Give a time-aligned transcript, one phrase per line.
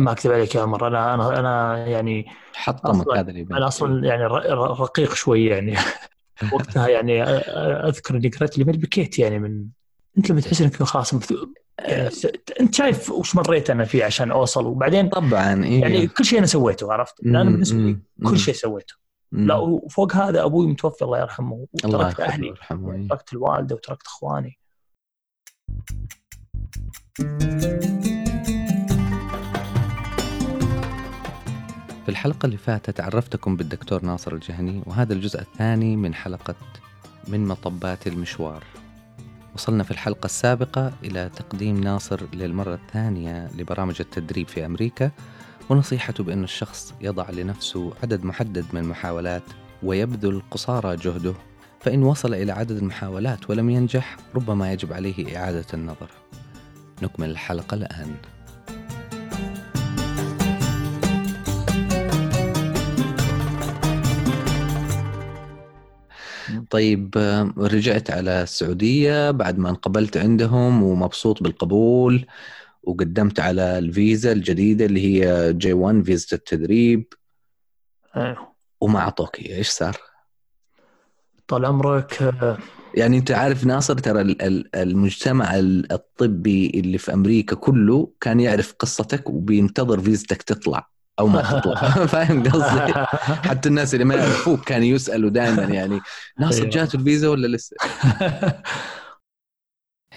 [0.00, 4.24] ما أكذب عليك يا عمر أنا أنا أنا يعني حطمك هذا اللي أنا أصلا يعني
[4.80, 5.76] رقيق شوي يعني
[6.52, 9.64] وقتها يعني أذكر إني قريت لي بكيت يعني من
[10.18, 11.14] أنت لما تحس إنك خلاص
[11.78, 12.28] يعني س-
[12.60, 15.80] أنت شايف وش مريت أنا فيه عشان أوصل وبعدين طبعا إيه.
[15.80, 17.98] يعني كل شيء أنا سويته عرفت؟ أنا بالنسبة لي.
[18.26, 18.94] كل شيء سويته
[19.32, 19.46] مم.
[19.46, 23.08] لا وفوق هذا أبوي متوفي الله يرحمه وتركت أهلي ويرحمه إيه.
[23.08, 24.58] تركت الوالده وتركت إخواني
[32.10, 36.54] في الحلقة اللي فاتت عرفتكم بالدكتور ناصر الجهني وهذا الجزء الثاني من حلقة
[37.28, 38.64] من مطبات المشوار.
[39.54, 45.10] وصلنا في الحلقة السابقة إلى تقديم ناصر للمرة الثانية لبرامج التدريب في أمريكا
[45.68, 49.44] ونصيحته بأن الشخص يضع لنفسه عدد محدد من المحاولات
[49.82, 51.34] ويبذل قصارى جهده
[51.80, 56.10] فإن وصل إلى عدد المحاولات ولم ينجح ربما يجب عليه إعادة النظر.
[57.02, 58.16] نكمل الحلقة الآن.
[66.70, 67.10] طيب
[67.58, 72.26] رجعت على السعودية بعد ما انقبلت عندهم ومبسوط بالقبول
[72.82, 77.04] وقدمت على الفيزا الجديدة اللي هي جي 1 فيزا التدريب
[78.16, 78.52] أيوه.
[78.80, 79.56] وما أعطوك إياه.
[79.56, 79.96] إيش صار؟
[81.48, 82.58] طال عمرك آه،
[82.94, 88.40] يعني أنت عارف ناصر ترى ال- ال- المجتمع ال- الطبي اللي في أمريكا كله كان
[88.40, 91.74] يعرف قصتك وبينتظر فيزتك تطلع أو ما تطلع
[92.14, 92.92] فاهم قصدي؟
[93.48, 96.00] حتى الناس اللي ما يعرفوك كانوا يسألوا دائما يعني
[96.38, 96.70] ناصر أيوة.
[96.70, 97.76] جاته الفيزا ولا لسه؟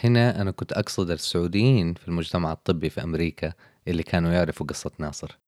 [0.03, 3.53] هنا أنا كنت أقصد السعوديين في المجتمع الطبي في أمريكا
[3.87, 5.39] اللي كانوا يعرفوا قصة ناصر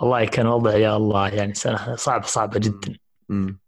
[0.00, 2.96] والله كان وضع يا الله يعني سنة صعبة صعبة جدا
[3.28, 3.60] مم.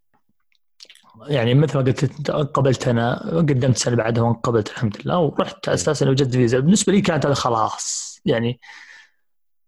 [1.27, 5.75] يعني مثل ما قلت أنت، قبلت أنا قدمت سنة بعدها وانقبلت الحمد لله ورحت على
[5.75, 8.61] أساس انه وجدت فيزا بالنسبة لي كانت هذا خلاص يعني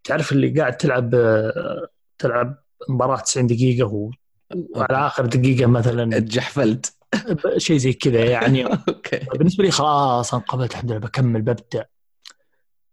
[0.04, 1.88] تعرف اللي قاعد تلعب آه،
[2.18, 2.56] تلعب
[2.88, 4.10] مباراة 90 دقيقة و-
[4.76, 6.16] وعلى آخر دقيقة مثلا.
[6.16, 6.94] اتجحفلت.
[7.56, 8.64] شيء زي كذا يعني.
[8.88, 9.18] okay.
[9.34, 11.86] بالنسبة لي خلاص انقبلت الحمد لله بكمل ببدأ.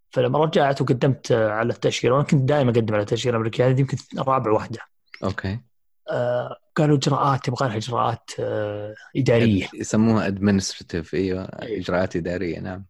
[0.09, 4.52] فلما رجعت وقدمت على التاشيره وأنا كنت دائما أقدم على التاشيره الأمريكية هذه يمكن رابع
[4.52, 4.80] واحدة.
[5.24, 5.59] okay.
[6.09, 9.68] آه قالوا إجراءات يبغى لها إجراءات آه إدارية.
[9.74, 11.44] يسموها administrative أيوه.
[11.53, 12.86] إجراءات إدارية نعم.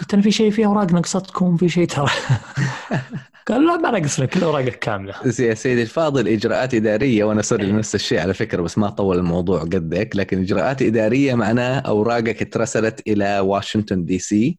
[0.00, 2.08] قلت أنا في شيء في أوراق نقصتكم في شيء ترى.
[3.48, 5.14] قالوا لا ما نقصنا كل أوراقك كاملة.
[5.40, 9.18] يا سيدي الفاضل إجراءات إدارية وأنا صار لي نفس الشيء على فكرة بس ما طول
[9.18, 14.58] الموضوع قدك لكن إجراءات إدارية معناه أوراقك اترسلت إلى واشنطن دي سي.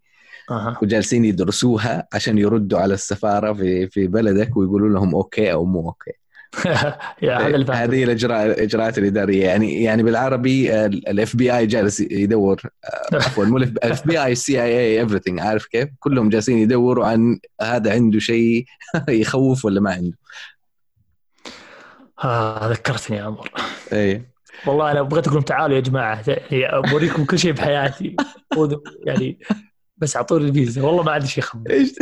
[0.51, 0.79] أها.
[0.81, 6.20] وجالسين يدرسوها عشان يردوا على السفارة في في بلدك ويقولوا لهم أوكي أو مو أوكي.
[6.51, 7.73] فهمته.
[7.73, 9.45] هذه الاجراء الإجراءات الإدارية.
[9.45, 15.65] يعني يعني بالعربي ال FBI جالس يدور آه، عفوا مو ال FBI CIA everything عارف
[15.65, 18.65] كيف؟ كلهم جالسين يدوروا عن هذا عنده شيء
[19.09, 20.17] يخوف ولا ما عنده.
[22.23, 23.51] آه ذكرتني يا عمر.
[23.93, 24.31] اي
[24.65, 28.15] والله أنا بغيت أقول تعالوا يا جماعة يعني بوريكم كل شيء بحياتي.
[29.07, 29.39] يعني
[30.01, 30.81] بس أعطوني الفيزا.
[30.81, 31.93] والله ما عندي شيء إيش؟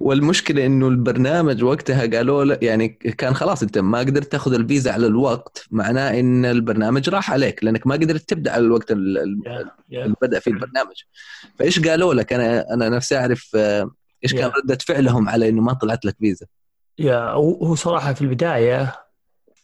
[0.00, 5.06] والمشكلة إنه البرنامج وقتها قالوا له يعني كان خلاص أنت ما قدرت تأخذ الفيزا على
[5.06, 9.74] الوقت معناه إن البرنامج راح عليك لأنك ما قدرت تبدأ على الوقت اللي
[10.22, 10.96] بدأ فيه البرنامج.
[11.58, 13.90] فإيش قالوا لك؟ أنا أنا نفسي أعرف آه،
[14.24, 14.50] إيش كان.
[14.50, 16.46] ردة فعلهم على إنه ما طلعت لك فيزا؟
[16.98, 18.94] يا هو صراحة في البداية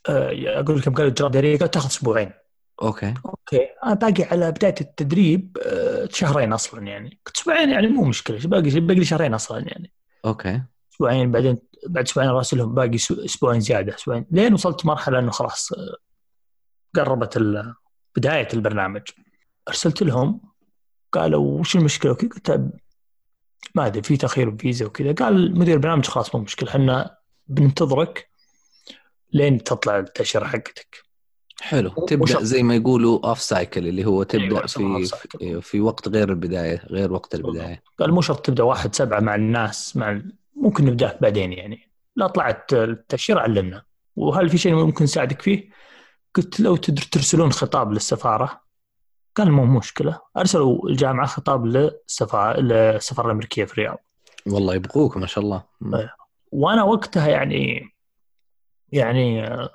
[0.09, 2.31] آه، أقول لكم قالوا اداريه قالوا تاخذ أسبوعين.
[2.83, 3.15] أوكي.
[3.27, 3.69] أوكي.
[3.85, 7.21] أنا باقي على بداية التدريب آه، شهرين أصلا يعني.
[7.27, 8.39] كنت أسبوعين يعني مو مشكلة.
[8.45, 9.93] باقي؟ باقي شهرين أصلا يعني.
[10.25, 10.63] أوكي.
[10.93, 12.75] أسبوعين بعدين بعد أسبوعين أراسلهم.
[12.75, 14.27] باقي أسبوعين زيادة أسبوعين.
[14.31, 15.97] لين وصلت مرحلة إنه خلاص آه،
[16.95, 17.63] قربت
[18.17, 19.03] بداية البرنامج.
[19.69, 20.41] أرسلت لهم
[21.13, 22.71] قالوا وش المشكلة؟ وكذا قلت
[23.75, 25.13] ما أدري في تأخير بفيزا وكذا.
[25.13, 28.31] قال مدير البرنامج خلاص مو مشكلة إحنا بننتظرك
[29.33, 31.08] لين تطلع التأشيرة حقتك.
[31.61, 31.91] حلو.
[31.91, 35.61] تبدأ زي ما يقولوا off cycle اللي هو تبدأ أيوة، يسموها في.
[35.61, 37.83] في, وقت غير البداية غير وقت البداية.
[37.99, 41.91] قال مو شرط تبدأ واحد سبعة مع الناس مع ال- ممكن نبداك بعدين يعني.
[42.17, 43.83] لا طلعت التأشيرة علمنا.
[44.17, 45.69] وهل في شيء ممكن نساعدك فيه؟
[46.35, 48.61] قلت لو تقدر ترسلون خطاب للسفارة.
[49.37, 50.21] قال مو مشكلة.
[50.37, 53.99] أرسلوا الجامعة خطاب للسفاره للسفارة الأمريكية في الرياض.
[54.47, 55.63] والله يبغوك ما شاء الله.
[55.95, 56.11] أيوة.
[56.53, 57.89] وأنا وقتها يعني
[58.93, 59.71] يعني آه،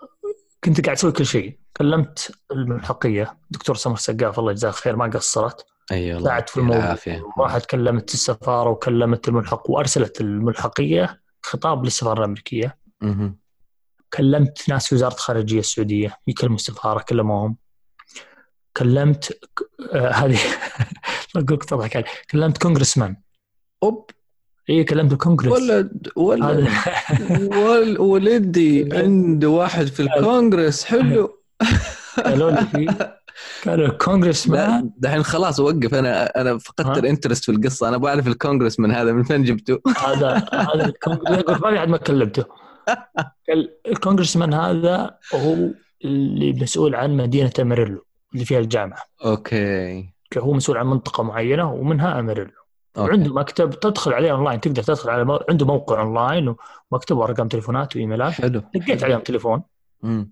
[0.64, 1.58] كنت قاعد أسوي كل شيء.
[1.78, 5.66] كلمت الملحقية دكتور سمر سقاف الله يجزاه خير ما قصرت.
[5.92, 6.98] أي والله ساعدت في الموضوع.
[7.40, 12.78] راحت كلمت السفارة وكلمت الملحق وأرسلت الملحقية خطاب للسفارة الأمريكية.
[13.02, 13.38] مهم.
[14.14, 17.58] كلمت ناس في وزارة الخارجية السعودية يكلموا السفارة كلموهم.
[18.78, 19.40] كلمت
[19.94, 20.38] آه هذه
[21.36, 22.06] أقول لك تضحك علي.
[22.32, 23.16] كلمت congressman.
[23.84, 24.10] أوب.
[24.70, 25.52] إي كلمت الكونغرس.
[25.52, 26.70] ولد ولد
[28.00, 31.43] ولدي عنده واحد في الكونغرس حلو.
[32.26, 32.88] قالوا لي في
[33.66, 35.94] قالوا ال congressman دحين خلاص وقف.
[35.94, 37.88] أنا أنا فقدت؟ ال interest في القصة.
[37.90, 39.80] أنا بعرف الكونغرس من هذا من فين جبته.
[40.08, 42.46] هذا هذا الكونغرس ما في أحد ما كلمته.
[43.88, 45.70] ال congressman هذا هو
[46.06, 49.04] اللي مسؤول عن مدينة اماريلو اللي فيها الجامعة.
[49.26, 50.10] أوكي.
[50.38, 52.52] هو مسؤول عن منطقة معينة ومنها اماريلو
[52.98, 53.10] أوكي.
[53.10, 55.40] وعنده مكتب تدخل عليه اونلاين تقدر تدخل على مو...
[55.50, 56.56] عنده موقع اونلاين
[56.92, 58.32] ومكتب ورقم تليفونات وإيميلات.
[58.34, 58.62] حلو.
[58.76, 59.64] دقيت عليهم تليفون.
[60.04, 60.32] مم.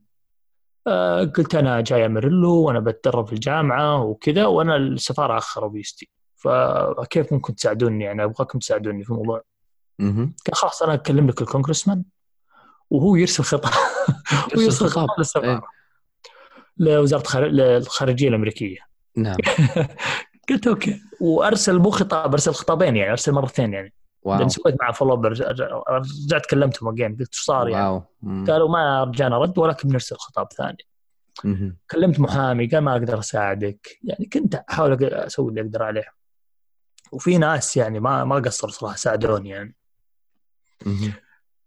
[0.88, 7.34] آه قلت أنا جاي اماريلو وأنا بتدرب في الجامعة وكذا وأنا السفارة اخروا فيستي فكيف
[7.34, 9.42] ممكن تساعدوني؟ يعني أبغاكم تساعدوني في الموضوع.
[10.48, 12.04] قال خلاص أنا أكلم لك ال congressman
[12.90, 13.72] وهو يرسل خطاب
[14.58, 15.10] هو يرسل خطاب.
[15.10, 15.16] إيه.
[15.20, 15.62] للسفارة.
[16.78, 17.48] لوزارة الخار-
[17.78, 18.78] الخارجيه الأمريكية.
[19.18, 19.38] نعم.
[20.50, 21.02] قلت أوكي.
[21.22, 23.94] وأرسل مو خطاب أرسل خطابين يعني أرسل مرتين يعني.
[24.22, 24.40] wow.
[24.40, 28.46] لأن سويت مع follow up رجعت كلمتهم again قلت إيش صار يعني؟ مم.
[28.48, 30.86] قالوا ما رجعنا رد ولكن بنرسل خطاب ثاني.
[31.44, 31.78] مهم.
[31.92, 34.00] كلمت محامي قال ما أقدر أساعدك.
[34.04, 36.06] يعني كنت أحاول أسوي اللي أقدر عليه.
[37.12, 39.76] وفي ناس يعني ما ما قصروا صراحة ساعدوني يعني.
[40.86, 41.14] مهم.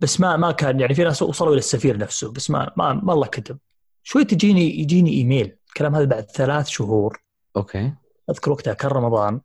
[0.00, 3.12] بس ما ما كان يعني في ناس وصلوا إلى السفير نفسه بس ما ما, ما
[3.12, 3.58] الله كتب.
[4.02, 5.56] شوي تجيني يجيني إيميل.
[5.68, 7.22] الكلام هذا بعد ثلاث شهور.
[7.56, 7.92] أوكي.
[8.30, 9.40] أذكر وقتها كان رمضان.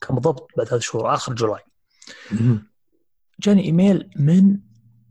[0.00, 1.62] كان بالضبط بعد ثلاث شهور آخر جولاي.
[3.40, 4.58] جاني إيميل من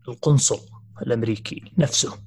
[0.08, 0.60] القنصل
[1.02, 2.18] الأمريكي نفسه.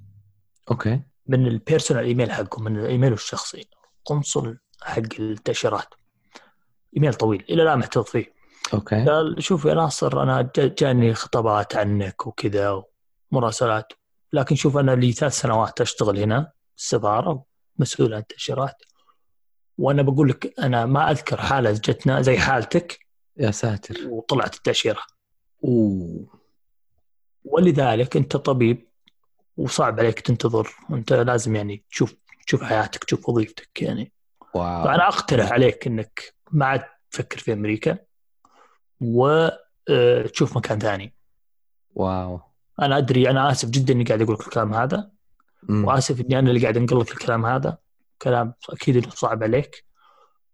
[0.72, 1.00] أوكي.
[1.28, 3.70] من ال personal email حقه من الإيميل الشخصي.
[4.06, 5.88] قنصل حق التاشيرات
[6.98, 8.34] إيميل طويل إلى الآن محتفظ فيه.
[8.74, 9.06] أوكي.
[9.06, 12.84] قال شوف يا ناصر أنا جا- جاني خطابات عنك وكذا
[13.32, 13.94] ومراسلات
[14.34, 17.46] لكن شوف أنا لي ثلاث سنوات أشتغل هنا السفاره
[17.80, 18.76] مسؤول عن التاشيرات
[19.78, 23.05] وأنا بقول لك أنا ما أذكر حالة جتنا زي حالتك
[23.38, 24.08] يا ساتر.
[24.08, 25.02] وطلعت التأشيرة.
[25.64, 26.40] أوه.
[27.44, 28.88] ولذلك أنت طبيب
[29.58, 30.76] وصعب عليك تنتظر.
[30.92, 32.16] أنت لازم يعني تشوف
[32.48, 34.12] تشوف حياتك تشوف وظيفتك يعني.
[34.54, 34.84] واو.
[34.84, 37.98] فأنا أقترح عليك إنك ما عاد تفكر في أمريكا
[39.02, 41.16] وتشوف مكان ثاني.
[41.96, 42.42] واو.
[42.82, 45.12] أنا أدري أنا آسف جدا إني قاعد أقول لك الكلام هذا.
[45.64, 45.86] مم.
[45.86, 47.78] وآسف إني أنا اللي قاعد انقل لك الكلام هذا.
[48.22, 49.86] كلام أكيد إنه صعب عليك.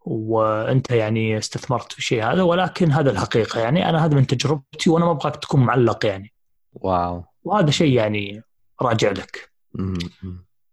[0.06, 5.06] وأنت يعني استثمرت في الشيء هذا ولكن هذا الحقيقة يعني أنا هذا من تجربتي وأنا
[5.06, 6.34] ما أبغاك تكون معلق يعني.
[6.74, 7.24] واو.
[7.44, 8.44] وهذا شيء يعني
[8.82, 9.52] راجع لك.
[9.74, 9.98] مم.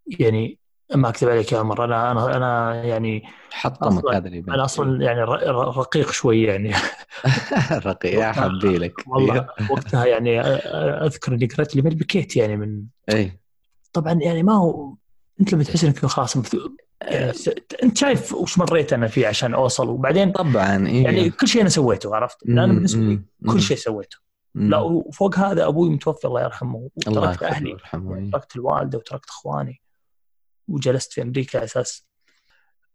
[0.06, 0.58] يعني
[0.94, 5.22] ما أكذب عليك يا عمر أنا أنا أنا يعني حطمك هذا الايميل أنا أصلا يعني
[5.22, 6.74] رقيق شوي يعني.
[7.86, 8.94] رقي يا حبي لك.
[9.06, 13.40] والله وقتها يعني أذكر إني قرأت الايميل بكيت يعني من أي.
[13.92, 14.94] طبعا يعني ما هو
[15.40, 16.36] أنت لما تحس إنك خلاص
[17.82, 21.04] انت شايف وش مريت أنا فيه عشان اوصل وبعدين طبعا إيه.
[21.04, 22.66] يعني كل شيء أنا سويته عرفت؟ أنا.
[22.66, 23.22] بالنسبة لي.
[23.48, 24.16] كل شيء سويته
[24.54, 24.70] مم.
[24.70, 28.30] لا وفوق هذا أبوي متوفى الله يرحمه وتركت أهلي ويرحمه إيه.
[28.30, 29.80] تركت الوالدة وتركت إخواني
[30.68, 32.06] وجلست في أمريكا أساس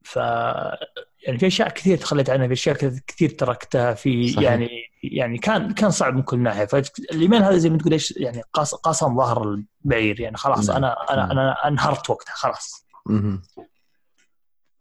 [0.04, 2.76] ف يعني في أشياء كثير تخليت عنها في أشياء
[3.08, 4.44] كثير تركتها في صحيح.
[4.44, 4.70] يعني
[5.04, 8.76] يعني كان كان صعب من كل ناحية فالايميل هذا زي ما تقول إيش يعني قاس-
[8.76, 9.44] قاسم ظهر
[9.86, 10.78] البعير يعني خلاص نعم.
[10.78, 11.32] أنا أنا نعم.
[11.32, 13.42] أنا أنهرت وقتها خلاص مم.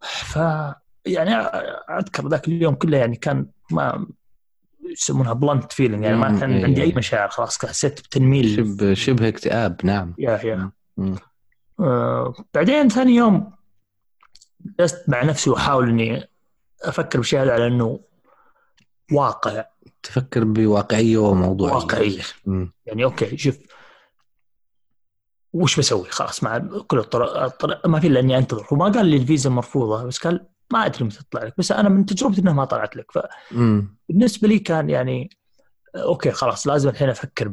[0.03, 0.35] ف
[1.05, 1.35] يعني
[1.99, 4.07] أذكر ذاك اليوم كله يعني كان ما
[4.91, 6.39] يسمونها بلانت فيلينج يعني ما.
[6.39, 6.63] كان إيه.
[6.63, 10.71] عندي أي مشاعر خلاص حسيت بتنميل شبه شبه اكتئاب نعم يا يا.
[11.79, 13.51] آه بعدين ثاني يوم
[14.79, 16.29] جلست مع نفسي وأحاول إني
[16.81, 17.99] أفكر بالشيء هذا على إنه
[19.11, 19.65] واقع
[20.03, 22.73] تفكر بواقعية وموضوعية واقعية مم.
[22.85, 23.57] يعني أوكي شوف
[25.53, 26.57] وش بسوي؟ خلاص مع
[26.87, 28.67] كل الطرق, الطرق ما في إلا إني أنتظر.
[28.71, 32.05] وما قال لي الفيزا مرفوضة بس قال ما أدري متى تطلع لك بس أنا من
[32.05, 33.05] تجربتي إنها ما طلعت لك.
[33.11, 35.29] فبالنسبه لي كان يعني
[35.95, 37.47] أوكي خلاص لازم الحين أفكر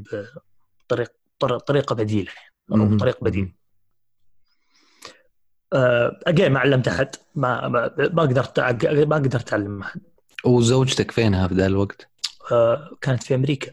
[0.87, 2.31] بطريق طر- طريقة بديلة
[2.73, 2.99] أو مم.
[2.99, 3.55] طريق بديل.
[5.73, 10.01] again ما علمت أحد ما ما قدرت ما قدرت أعلم أحد.
[10.45, 12.09] وزوجتك فينها في ذا الوقت؟
[12.53, 13.73] آه، كانت في أمريكا.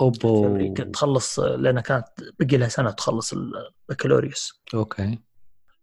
[0.00, 0.46] أوبو.
[0.46, 2.08] أمريكا تخلص لأنها كانت
[2.40, 4.62] بقي لها سنة تخلص البكالوريوس.
[4.74, 5.18] أوكي.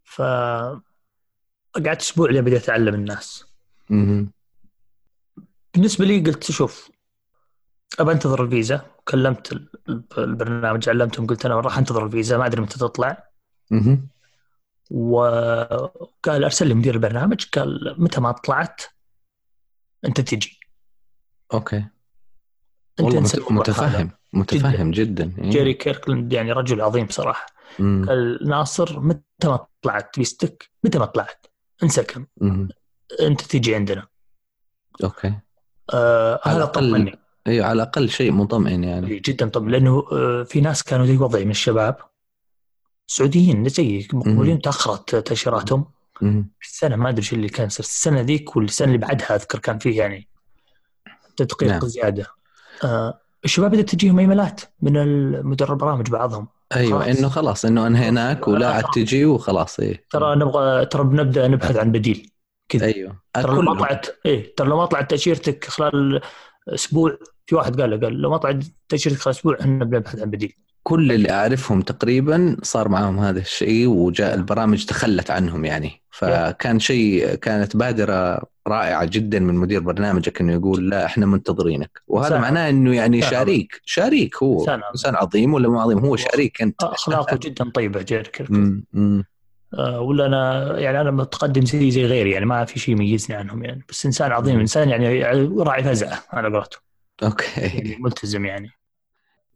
[0.04, 0.22] ف
[1.76, 3.46] قعدت أسبوع لين بديت أعلم الناس.
[3.90, 4.32] مم.
[5.74, 6.92] بالنسبة لي قلت شوف
[8.00, 8.82] أبى أنتظر الفيزا.
[9.08, 13.30] كلمت ال- البرنامج علمتهم قلت أنا راح أنتظر الفيزا ما أدري متى تطلع.
[13.72, 14.08] مم.
[14.92, 18.82] وقال أرسل لي مدير البرنامج قال متى ما طلعت
[20.06, 20.60] أنت تجي.
[21.54, 21.86] أوكي.
[23.00, 23.40] أنت.
[23.52, 25.50] متفهم متفهم جدا إيه.
[25.50, 27.46] جيري كيركلاند يعني رجل عظيم صراحة
[27.80, 28.06] مم.
[28.10, 31.46] قال ناصر متى ما طلعت فيستك متى ما طلعت؟
[31.84, 32.70] انسكن مم.
[33.22, 34.08] أنت تيجي عندنا.
[35.04, 35.34] أوكي.
[35.94, 37.20] آه على طمني.
[37.48, 39.08] أيوه على الأقل شيء مطمئن يعني.
[39.08, 41.98] إيه، جدا طب لأنه آه، في ناس كانوا زي وضعي من الشباب.
[43.08, 45.86] سعوديين زي مقبولين تأخرت تأشيراتهم.
[46.62, 50.28] السنة ما أدري إيش اللي كان السنة ذيك والسنة اللي بعدها أذكر كان فيه يعني
[51.38, 51.80] تدقيق نعم.
[51.80, 52.28] زيادة.
[53.46, 56.48] الشباب بدات تجيهم ايميلات من المدرب البرامج بعضهم.
[56.76, 57.18] أيوه خلاص.
[57.18, 60.06] إنه خلاص إنه انهيناك ولا عاد تجي وخلاص إيه.
[60.10, 62.32] ترى نبغى ترى بنبدأ نبحث عن بديل
[62.70, 62.86] كذا.
[62.86, 63.22] أيوه.
[63.34, 63.74] ترى لو ما.
[63.74, 66.22] طلعت إيه ترى لو ما طلعت تأشيرتك خلال
[66.70, 70.30] أسبوع في واحد قال له قال لو ما طلعت تأشيرتك خلال أسبوع إحنا بنبحث عن
[70.30, 70.54] بديل.
[70.88, 76.02] كل اللي أعرفهم تقريبا صار معهم هذا الشيء وجاء البرامج تخلت عنهم يعني.
[76.12, 82.02] فكان شيء كانت بادرة رائعة جدا من مدير برنامجك إنه يقول لا إحنا منتظرينك.
[82.08, 84.66] وهذا معناه إنه يعني شريك شريك هو.
[84.92, 85.54] إنسان عظيم.
[85.54, 86.84] ولا مو عظيم؟ هو شريك أنت.
[86.84, 89.24] أخلاقه جدا طيبة مم.
[89.74, 93.64] آه، ولا أنا يعني أنا متقدم زي زي غيري يعني ما في شيء يميزني عنهم
[93.64, 93.86] يعني.
[93.90, 94.60] بس إنسان عظيم.
[94.60, 95.24] إنسان يعني
[95.58, 96.78] راعي فزعة على قولته
[97.24, 97.62] أوكي.
[97.62, 98.70] يعني ملتزم يعني.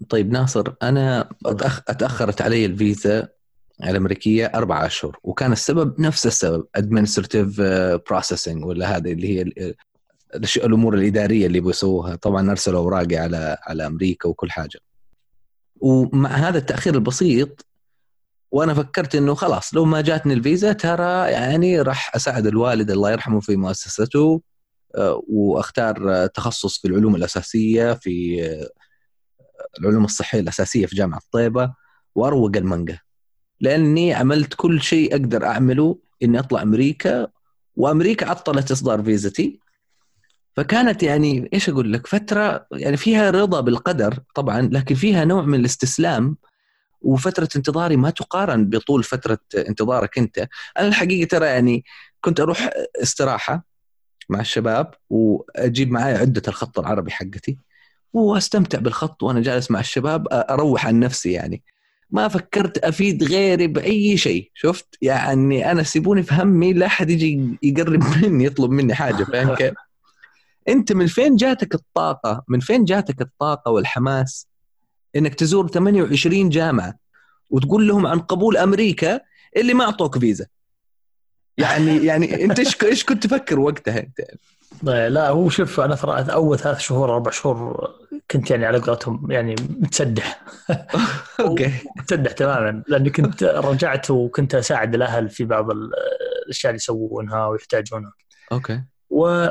[0.09, 1.81] طيب ناصر أنا أتأخ...
[1.87, 3.27] أتأخرت علي الفيزا
[3.83, 7.61] الأمريكية أربع أشهر وكان السبب نفس السبب administrative
[8.09, 9.73] بروسيسنج ولا هذه اللي هي
[10.35, 12.15] الاشياء الأمور الإدارية اللي بيسووها.
[12.15, 14.79] طبعا أرسلوا أوراقي على على أمريكا وكل حاجة.
[15.81, 17.65] ومع هذا التأخير البسيط
[18.51, 23.39] وأنا فكرت إنه خلاص لو ما جاتني الفيزا ترى يعني راح أساعد الوالد الله يرحمه
[23.39, 24.41] في مؤسسته
[24.95, 28.69] آه، وأختار آه، تخصص في العلوم الأساسية في آه،
[29.79, 31.73] العلوم الصحية الأساسية في جامعة طيبه
[32.15, 32.99] وأروق المانجا.
[33.61, 37.27] لأني عملت كل شيء أقدر أعمله إني أطلع أمريكا
[37.75, 39.59] وأمريكا عطلت إصدار فيزتي.
[40.55, 45.59] فكانت يعني إيش أقول لك فترة يعني فيها رضا بالقدر طبعا لكن فيها نوع من
[45.59, 46.37] الاستسلام
[47.01, 50.47] وفترة انتظاري ما تقارن بطول فترة انتظارك أنت.
[50.77, 51.83] أنا الحقيقة ترى يعني
[52.21, 52.69] كنت أروح
[53.01, 53.65] استراحة
[54.29, 57.57] مع الشباب وأجيب معي عدة الخط العربي حقتي.
[58.13, 61.63] واستمتع بالخط وأنا جالس مع الشباب أروح عن نفسي يعني
[62.11, 67.57] ما فكرت أفيد غيري بأي شيء شفت يعني أنا سيبوني في همي لا أحد يجي
[67.63, 69.73] يقرب مني يطلب مني حاجة فاهم كيف؟
[70.69, 74.47] أنت من فين جاتك الطاقة؟ من فين جاتك الطاقة والحماس
[75.15, 76.93] إنك تزور 28 جامعة
[77.49, 79.19] وتقول لهم عن قبول أمريكا
[79.57, 80.45] اللي ما أعطوك فيزا
[81.59, 84.21] يعني يعني انت إيش إيش كنت تفكر وقتها انت؟
[84.83, 87.89] لا هو شوف أنا ترى اول ثلاث شهور أربع شهور
[88.31, 90.41] كنت يعني على قولتهم يعني متسدح.
[91.39, 91.71] okay.
[91.97, 98.13] متسدح تماما لأني كنت رجعت وكنت أساعد الأهل في بعض الأشياء اللي يسوونها ويحتاجونها.
[98.51, 98.81] okay.
[99.09, 99.47] و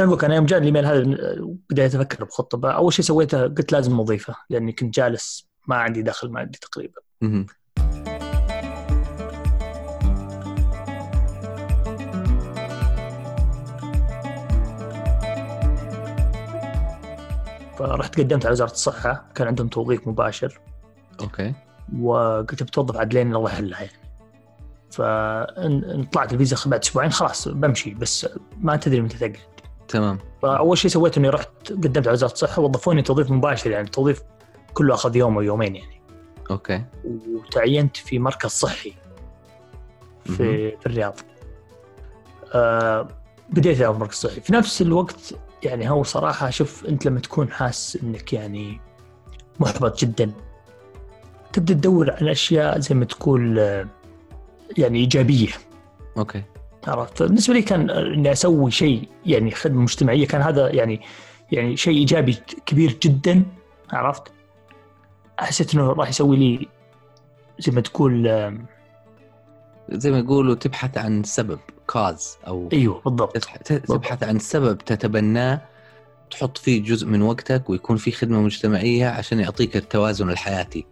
[0.00, 1.36] أقول لك أنا يوم جاني الايميل هذا
[1.70, 2.70] بديت أفكر بخطة.
[2.70, 7.00] أول شيء سويته قلت لازم وظيفة لأني كنت جالس ما عندي دخل مادي تقريبا.
[17.78, 20.60] فرحت قدمت على وزارة الصحة كان عندهم توظيف مباشر.
[21.20, 21.54] okay.
[22.00, 23.98] وقلت بتوظف عاد لين الله يحلها يعني.
[24.90, 28.28] فان طلعت الفيزا بعد أسبوعين خلاص بمشي بس
[28.60, 29.36] ما تدري متى تقعد.
[29.88, 30.18] تمام.
[30.42, 34.22] فأول شيء سويته إني رحت قدمت على وزارة الصحة وظفوني توظيف مباشر يعني التوظيف
[34.74, 36.00] كله أخذ يوم أو يومين يعني.
[36.50, 36.84] okay.
[37.04, 38.94] وتعينت في مركز صحي.
[40.24, 41.18] في في الرياض.
[42.54, 43.08] آه
[43.50, 44.40] بديت في مركز صحي.
[44.40, 48.80] في نفس الوقت يعني هو صراحة شوف أنت لما تكون حاس إنك يعني
[49.60, 50.32] محبط جدا
[51.52, 53.86] تبدأ تدور على أشياء زي ما تقول آه،
[54.78, 55.48] يعني إيجابية.
[56.18, 56.42] أوكي.
[56.86, 61.00] عرفت؟ بالنسبة لي كان إني أسوي شيء يعني خدمة مجتمعية كان هذا يعني
[61.52, 62.36] يعني شيء إيجابي
[62.66, 63.42] كبير جدا.
[63.92, 64.22] عرفت؟
[65.38, 66.68] حسيت إنه راح يسوي لي
[67.58, 68.66] زي ما تقول آم،
[69.90, 71.58] زي ما يقولوا تبحث عن سبب.
[71.92, 73.38] كاز أو أيوه بالضبط.
[73.38, 75.60] تبح- تبحث عن سبب تتبناه
[76.30, 80.86] تحط فيه جزء من وقتك ويكون في خدمة مجتمعية عشان يعطيك التوازن الحياتي.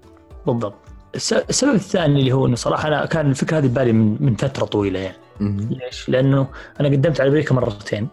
[0.47, 0.75] بالضبط.
[1.15, 4.65] الس- السبب الثاني اللي هو إنه صراحة أنا كان الفكرة هذه ببالي من, من فترة
[4.65, 5.17] طويلة يعني.
[5.41, 6.47] ليش؟ لأنه
[6.81, 8.09] أنا قدمت على أمريكا مرتين.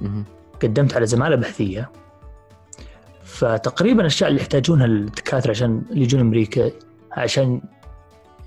[0.00, 0.24] مهم.
[0.62, 1.90] قدمت على زمالة بحثية.
[3.24, 6.70] فتقريبا الأشياء اللي يحتاجونها الدكاترة عشان اللي يجون أمريكا
[7.12, 7.60] عشان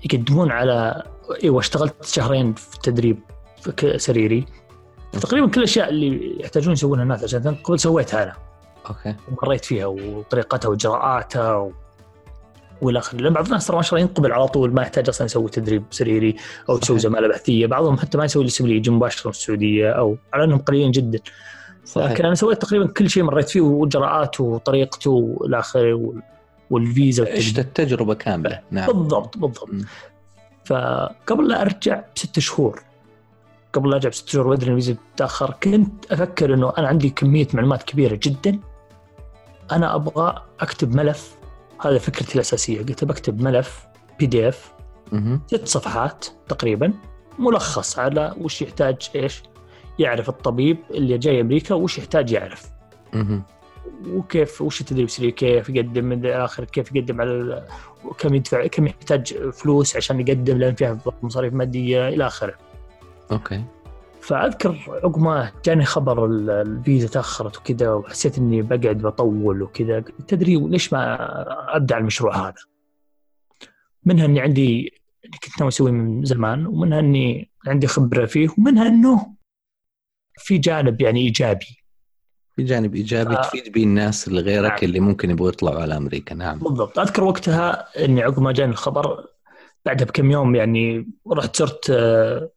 [0.04, 1.02] يقدمون على
[1.44, 3.18] أيوه اشتغلت شهرين في تدريب
[3.96, 4.46] سريري
[5.12, 8.32] تقريبا كل الأشياء اللي يحتاجون يسوونها الناس عشان تنقبل سويتها أنا.
[8.88, 9.14] okay.
[9.42, 11.72] ومريت فيها وطريقتها وإجراءاتها و...
[12.82, 13.18] وإلى آخره.
[13.18, 15.84] لأن بعض الناس ترى ما شاء الله ينقبل على طول ما يحتاج أصلا يسوي تدريب
[15.90, 16.36] سريري
[16.68, 16.96] أو صحيح.
[16.98, 17.66] زمالة بحثية.
[17.66, 21.18] بعضهم حتى ما يسوي الا يجي مباشرة من السعودية أو على أنهم قليلين جدا.
[21.84, 22.10] صحيح.
[22.10, 26.22] لكن أنا سويت تقريبا كل شيء مريت فيه واجراءاته وطريقته وإلى آخره وال-
[26.70, 27.58] والفيزا عشت.
[27.58, 28.86] التجربة كاملة؟ نعم.
[28.86, 29.68] بالضبط بالضبط.
[29.72, 29.84] مم.
[30.64, 32.82] فقبل لا أرجع بست شهور
[33.76, 37.82] قبل لا ارجع بست شهور وادري الفيزا بتتاخر كنت أفكر إنه أنا عندي كمية معلومات
[37.82, 38.58] كبيرة جدا.
[39.72, 41.36] أنا أبغى أكتب ملف.
[41.84, 42.78] هذا فكرتي الأساسية.
[42.78, 43.86] قلت بكتب ملف
[44.18, 44.72] PDF.
[45.46, 46.92] ست صفحات تقريبا.
[47.38, 49.42] ملخص على وش يحتاج إيش؟
[49.98, 52.70] يعرف الطبيب اللي جاي أمريكا وش يحتاج يعرف.
[54.08, 57.64] وكيف وش التدريب السري كيف يقدم من الآخر كيف يقدم على
[58.18, 62.54] كم يدفع كم يحتاج فلوس عشان يقدم لأن فيها مصاريف مادية إلى آخره.
[63.32, 63.64] أوكي.
[64.20, 70.56] فأذكر عقب ما جاني خبر ال- الفيزا تأخرت وكذا وحسيت إني بقعد بطول وكذا تدري
[70.56, 71.16] ليش ما
[71.76, 72.54] أبدأ المشروع هذا؟
[74.04, 75.00] منها إني عندي
[75.44, 79.34] كنت ناوي أسويه من زمان ومنها إني عندي خبرة فيه ومنها إنه
[80.38, 81.82] في جانب يعني إيجابي.
[82.56, 83.42] في جانب إيجابي آه.
[83.42, 84.78] تفيد به الناس اللي غيرك نعم.
[84.82, 86.34] اللي ممكن يبغوا يطلعوا على أمريكا.
[86.34, 86.58] نعم.
[86.58, 86.98] بالضبط.
[86.98, 89.26] أذكر وقتها إني عقب ما جاني الخبر
[89.86, 92.50] بعدها بكم يوم يعني رحت زرت آه،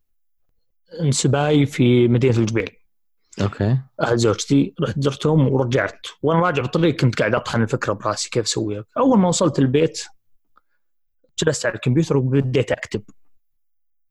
[1.01, 2.71] انسباي في مدينة الجبيل.
[3.41, 3.77] okay.
[4.01, 6.07] أهل زوجتي رحت زرتهم ورجعت.
[6.21, 10.03] وأنا راجع بالطريق كنت قاعد أطحن الفكرة براسي كيف اسويها أول ما وصلت البيت
[11.43, 13.01] جلست على الكمبيوتر وبديت أكتب.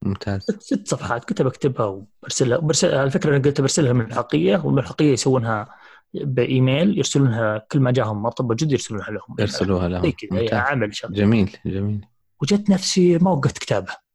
[0.02, 0.42] ممتاز.
[0.61, 2.58] ست صفحات كنت بكتبها وبرسلها.
[2.58, 5.68] برسلها الفكرة أنا قلت برسلها من الحقيقيه والملحقيه يسوونها
[6.14, 9.37] بإيميل يرسلونها كل ما جاهم مطلب جد يرسلونها لهم.
[9.40, 12.06] ارسلوها زي لهم كذا عمل شغل جميل جميل.
[12.42, 14.08] وجدت نفسي ما وقفت كتابة.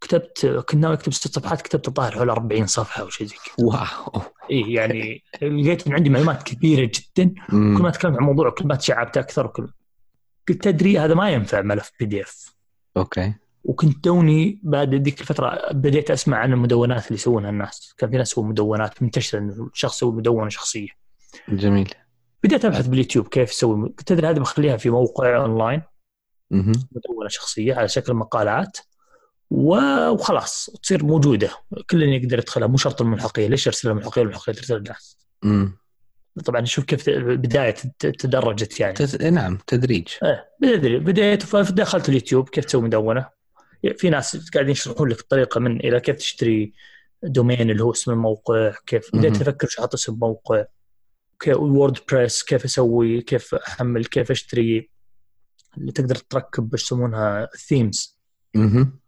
[0.00, 3.66] كتبت كنت ناوي اكتب ست صفحات كتبت الظاهر حول 40 صفحة أو شيء زي كذا.
[3.66, 4.22] واو.
[4.50, 7.34] اي يعني لقيت ان عندي معلومات كثيره جدا.
[7.50, 7.56] كل.
[7.56, 9.72] ما تكلمت عن موضوع كل ما تشعبت أكثر وكل
[10.48, 12.54] قلت تدري هذا ما ينفع ملف PDF
[12.96, 13.34] okay.
[13.64, 17.94] وكنت توني بعد ذيك الفترة بديت أسمع عن المدونات اللي يسوونها الناس.
[17.98, 20.88] كان في ناس يسوون مدونات منتشرة إنه الشخص يسوي مدونة شخصية.
[21.48, 21.94] جميل.
[22.44, 25.82] بديت أبحث باليوتيوب كيف أسوي قلت تدري هذه بخليها في موقع أونلاين.
[26.50, 28.78] مدونة شخصية على شكل مقالات.
[29.50, 31.50] وخلاص تصير موجودة.
[31.90, 33.48] كل اللي يقدر يدخلها مو شرط الملحقية.
[33.48, 35.18] ليش ارسلها الملحقية الملحقيه ترسل الناس.
[36.44, 38.94] طبعا شوف كيف البدايه تد- تدرجت يعني.
[38.94, 39.16] تز...
[39.22, 40.08] نعم تدريج.
[40.22, 43.28] إيه بديت بديت فدخلت اليوتيوب كيف تسوي مدونة.
[43.96, 46.72] في ناس قاعدين يشرحون لك الطريقة من إلى كيف تشتري
[47.22, 49.40] domain اللي هو اسم الموقع كيف بديت.
[49.40, 50.64] أفكر وش أحط اسم موقع
[51.48, 54.90] وورد بريس كيف أسوي كيف أحمل كيف أشتري.
[55.78, 57.48] اللي تقدر تركب إيش يسمونها
[58.54, 58.98] مهم.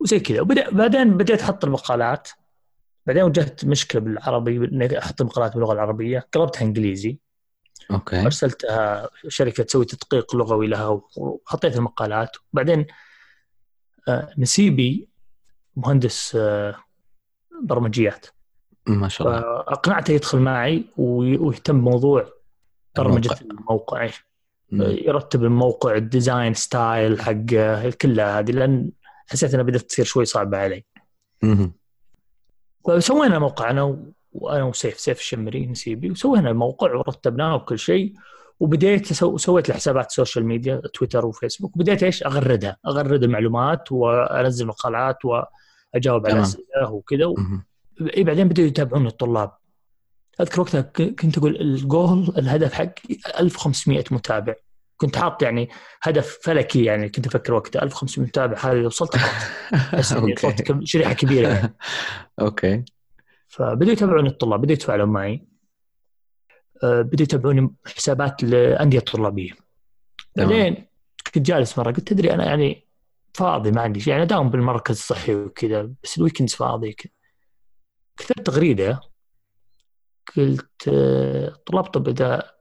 [0.00, 0.40] وزي كذا.
[0.40, 2.28] وبدأ بعدين بديت أحط المقالات.
[3.06, 6.28] بعدين واجهت مشكلة بالعربي إني أحط المقالات باللغة العربية.
[6.32, 7.18] قلبتها إنجليزي.
[7.90, 8.20] okay.
[8.20, 12.36] أرسلتها شركة تسوي تدقيق لغوي لها وحطيت المقالات.
[12.52, 12.86] وبعدين
[14.08, 15.08] آه، نسيبي
[15.76, 16.74] مهندس آه،
[17.62, 18.26] برمجيات.
[18.86, 19.40] ما شاء الله.
[19.40, 22.26] فأقنعته يدخل معي وي- ويهتم بموضوع
[22.96, 24.08] برمجة الموقع.
[24.72, 28.90] يرتب الموقع ال design style حقه كلها هذه لأن
[29.30, 30.84] حسيت انها بدأت تصير شوي صعبة علي.
[32.86, 38.14] فسوينا موقع أنا و- وأنا وسيف سيف الشمري نسيبي وسوينا الموقع ورتبناه وكل شيء
[38.60, 45.18] وبديت سويت له حسابات social media تويتر وفيسبوك وبديت إيش اغردها أغرد المعلومات وأنزل مقالات
[45.24, 46.42] وأجاوب على.
[46.42, 47.64] أسئلة وكذا مهم.
[48.00, 49.52] إيه بعدين بدأوا يتابعوني الطلاب
[50.40, 54.54] أذكر وقتها كنت أقول الجول الهدف حقي 1500 متابع
[54.98, 55.68] كنت حاط يعني
[56.02, 59.16] هدف فلكي يعني كنت أفكر وقتها 1500 متابع هذه لو وصلت
[59.98, 61.76] وصلت شريحة كبيرة يعني.
[62.40, 62.84] okay.
[63.48, 65.48] فبدأوا يتابعوني الطلاب بدأوا يتفاعلون معي.
[66.82, 68.44] آه، بدأوا يتابعوني حسابات
[69.00, 69.52] طلابية.
[70.34, 70.48] تمام.
[70.48, 70.88] بعدين
[71.34, 72.88] كنت جالس مرة قلت تدري أنا يعني
[73.34, 77.12] فاضي ما عندي شيء يعني أداوم بالمركز الصحي وكذا بس ال weekends فاضي كذا
[78.16, 79.00] كتبت تغريدة
[80.36, 82.57] قلت آه، طلاب طب إذا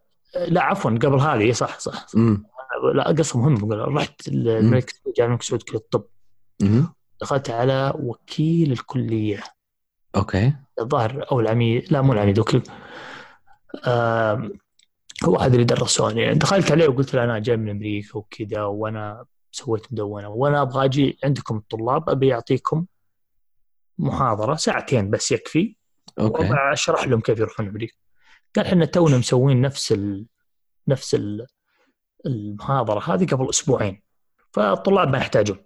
[0.47, 2.15] لا عفوا قبل هذه صح صح, صح.
[2.15, 2.43] مم.
[2.93, 6.03] لا قصة مهمة رحت الملك سعود جامعة الملك سعود كلية الطب.
[7.21, 9.43] دخلت على وكيل الكلية.
[10.15, 10.53] okay.
[10.79, 12.63] الظاهر أو العميد لا مو العميد وكيل.
[15.23, 16.21] هو هذا اللي درسوني.
[16.21, 20.27] يعني دخلت عليه وقلت له أنا جاي من أمريكا وكذا وأنا سويت مدونة.
[20.27, 22.85] وأنا أبغى أجي عندكم الطلاب أبي أعطيكم
[23.99, 25.75] محاضرة ساعتين بس يكفي.
[26.19, 26.49] okay.
[26.73, 27.93] أشرح لهم كيف يروحون أمريكا.
[28.57, 30.25] قال إحنا تونا مسوين نفس ال...
[30.87, 31.47] نفس ال...
[32.25, 34.01] المحاضرة هذه قبل أسبوعين
[34.51, 35.57] فالطلاب ما يحتاجون.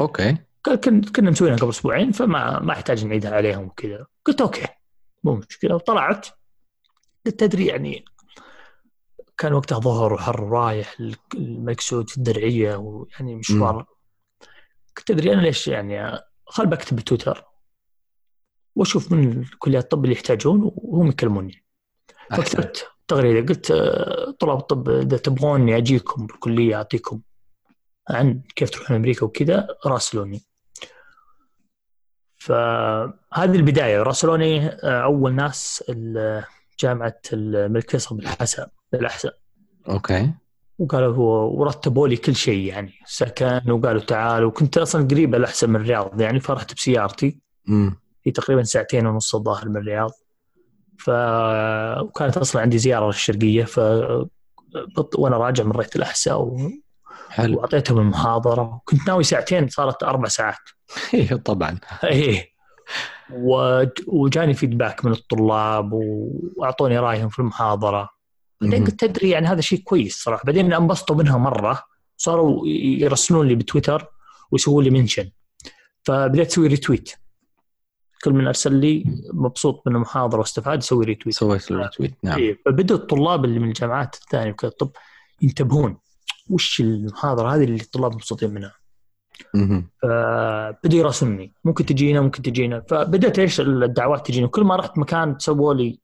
[0.00, 0.36] okay.
[0.64, 4.06] قال كن- كنا مسوينها قبل أسبوعين فما ما يحتاج نعيدها عليهم وكذا.
[4.24, 4.66] قلت okay
[5.24, 5.74] مو مشكلة.
[5.74, 6.26] وطلعت
[7.26, 8.04] قلت تدري يعني
[9.38, 10.96] كان وقتها ظهر وحر رايح
[11.34, 13.86] الملك سعود في الدرعية ويعني مشوار.
[14.96, 17.44] قلت تدري أنا ليش يعني خل بكتب بتويتر.
[18.76, 21.64] واشوف من كليات الطب اللي يحتاجون وهم يكلموني
[22.30, 27.20] فكتبت تغريده قلت آه، طلاب الطب إذا تبغوني أجيكم بالكلية أعطيكم
[28.10, 30.42] عن كيف تروحون أمريكا وكذا راسلوني.
[32.36, 34.02] فهذه البداية.
[34.02, 35.84] راسلوني آه، أول ناس
[36.80, 39.38] جامعه الملك فيصل بالحسا للاحساء
[39.88, 40.32] أوكي.
[40.78, 42.92] وقالوا هو ورتبوا لي كل شيء يعني.
[43.04, 47.40] سكن وقالوا تعالوا وكنت أصلا قريب الأحسن من الرياض يعني فرحت بسيارتي.
[47.68, 50.10] امم في تقريبا ساعتين ونص الظاهر من الرياض.
[50.98, 51.10] ف
[52.02, 53.78] وكانت أصلا عندي زيارة للشرقية ف
[55.18, 56.70] وأنا راجع مريت الأحساء و...
[57.30, 57.56] حلو.
[57.58, 58.80] وأعطيتهم المحاضرة.
[58.84, 60.56] كنت ناوي ساعتين صارت أربع ساعات.
[61.14, 61.78] أيوه طبعا.
[62.04, 62.48] إيه.
[63.32, 68.08] وج- وجاني فيدباك من الطلاب وأعطوني رأيهم في المحاضرة.
[68.60, 68.84] بعدين.
[68.84, 70.42] قلت تدري يعني هذا شيء كويس صراحة.
[70.44, 71.82] بعدين أنبسطوا منها مرة.
[72.16, 74.06] صاروا يرسلون لي بتويتر
[74.50, 75.30] ويسووا لي mention.
[76.04, 77.12] فبديت أسوي retweet
[78.24, 82.38] كل من أرسل لي مبسوط من المحاضرة واستفاد يسوي retweet سويت له retweet نعم.
[82.38, 84.90] إيه فبدأ الطلاب اللي من الجامعات الثانية وكذا طب
[85.42, 85.98] ينتبهون
[86.50, 88.72] وش المحاضرة هذه اللي الطلاب مبسوطين منها؟
[89.54, 89.88] مهم.
[90.02, 92.80] فبدوا يراسلوني ممكن تجينا ممكن تجينا.
[92.88, 95.98] فبدأت إيش الدعوات تجيني وكل ما رحت مكان سووا لي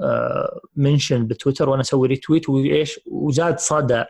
[0.00, 4.04] آه، mention بتويتر وأنا أسوي retweet وإيش وزاد صدى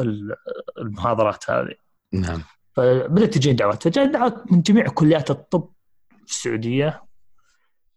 [0.00, 0.34] ال-
[0.78, 1.74] المحاضرات هذه.
[2.12, 2.42] نعم.
[2.74, 3.82] فبدأت تجيني دعوات.
[3.82, 5.68] فجاء دعوات من جميع كليات الطب
[6.30, 7.02] في السعودية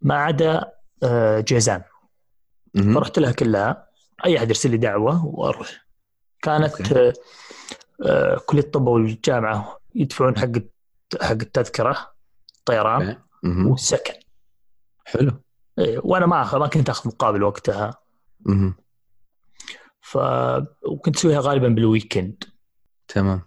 [0.02, 0.72] ما عدا
[1.04, 1.84] آه، جيزان.
[2.76, 3.88] فرحت لها كلها
[4.26, 5.86] أي أحد يرسل لي دعوة وأروح
[6.42, 7.00] كانت okay.
[7.00, 7.14] آه،
[8.06, 10.52] آه، كليه الطب والجامعة يدفعون حق
[11.22, 12.14] حق التذكرة
[12.66, 13.18] طيران.
[13.44, 14.14] والسكن
[15.06, 15.32] حلو
[15.80, 17.98] إيه، وأنا ما ما كنت أخذ مقابل وقتها
[18.46, 18.76] مهم.
[20.02, 20.18] ف
[20.88, 22.44] وكنت أسويها غالبا بالويكند
[23.08, 23.42] تمام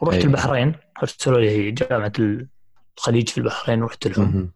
[0.00, 0.24] ورحت أي.
[0.24, 2.12] البحرين أرسلوا لي هي جامعة
[2.98, 4.52] الخليج في البحرين رحت لهم.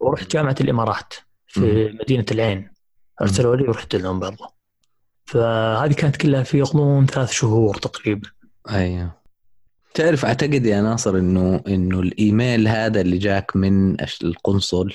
[0.00, 1.14] ورحت جامعة الإمارات
[1.46, 2.70] في مدينة العين.
[3.20, 4.54] أرسلوا لي ورحت لهم برضه
[5.26, 8.28] فهذه كانت كلها في غضون ثلاث شهور تقريبا.
[8.70, 9.24] أيوه.
[9.94, 14.94] تعرف أعتقد يا ناصر إنه إنه الإيميل هذا اللي جاك من القنصل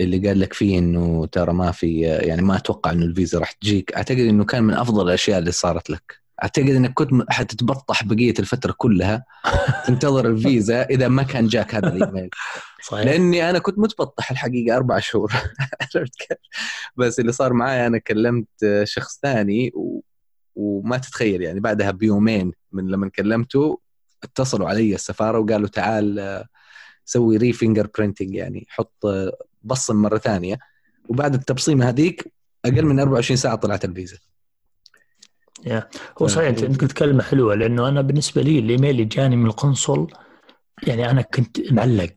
[0.00, 3.92] اللي قال لك فيه إنه ترى ما في يعني ما أتوقع إنه الفيزا راح تجيك.
[3.92, 6.23] أعتقد إنه كان من أفضل الأشياء اللي صارت لك.
[6.42, 9.24] أعتقد إنك كنت حتتبطح بقية الفترة كلها
[9.86, 12.30] تنتظر الفيزا إذا ما كان جاك هذا الإيميل.
[12.88, 13.04] صحيح.
[13.04, 15.32] لأني أنا كنت متبطح الحقيقة أربع شهور؟
[16.96, 18.48] بس اللي صار معي أنا كلمت
[18.84, 20.00] شخص ثاني و...
[20.56, 23.80] وما تتخيل يعني بعدها بيومين من لما كلمته
[24.24, 26.46] اتصلوا علي السفارة وقالوا تعال آه،
[27.04, 30.58] سوي re-fingerprinting يعني حط آه، بصم مرة ثانية.
[31.08, 32.32] وبعد التبصيمه هذيك
[32.64, 34.18] أقل من 24 ساعة طلعت الفيزا.
[36.22, 40.06] هو صحيح أنت قلت كلمة حلوة لأنه أنا بالنسبة لي الإيميل اللي جاني من القنصل
[40.86, 42.12] يعني أنا كنت معلق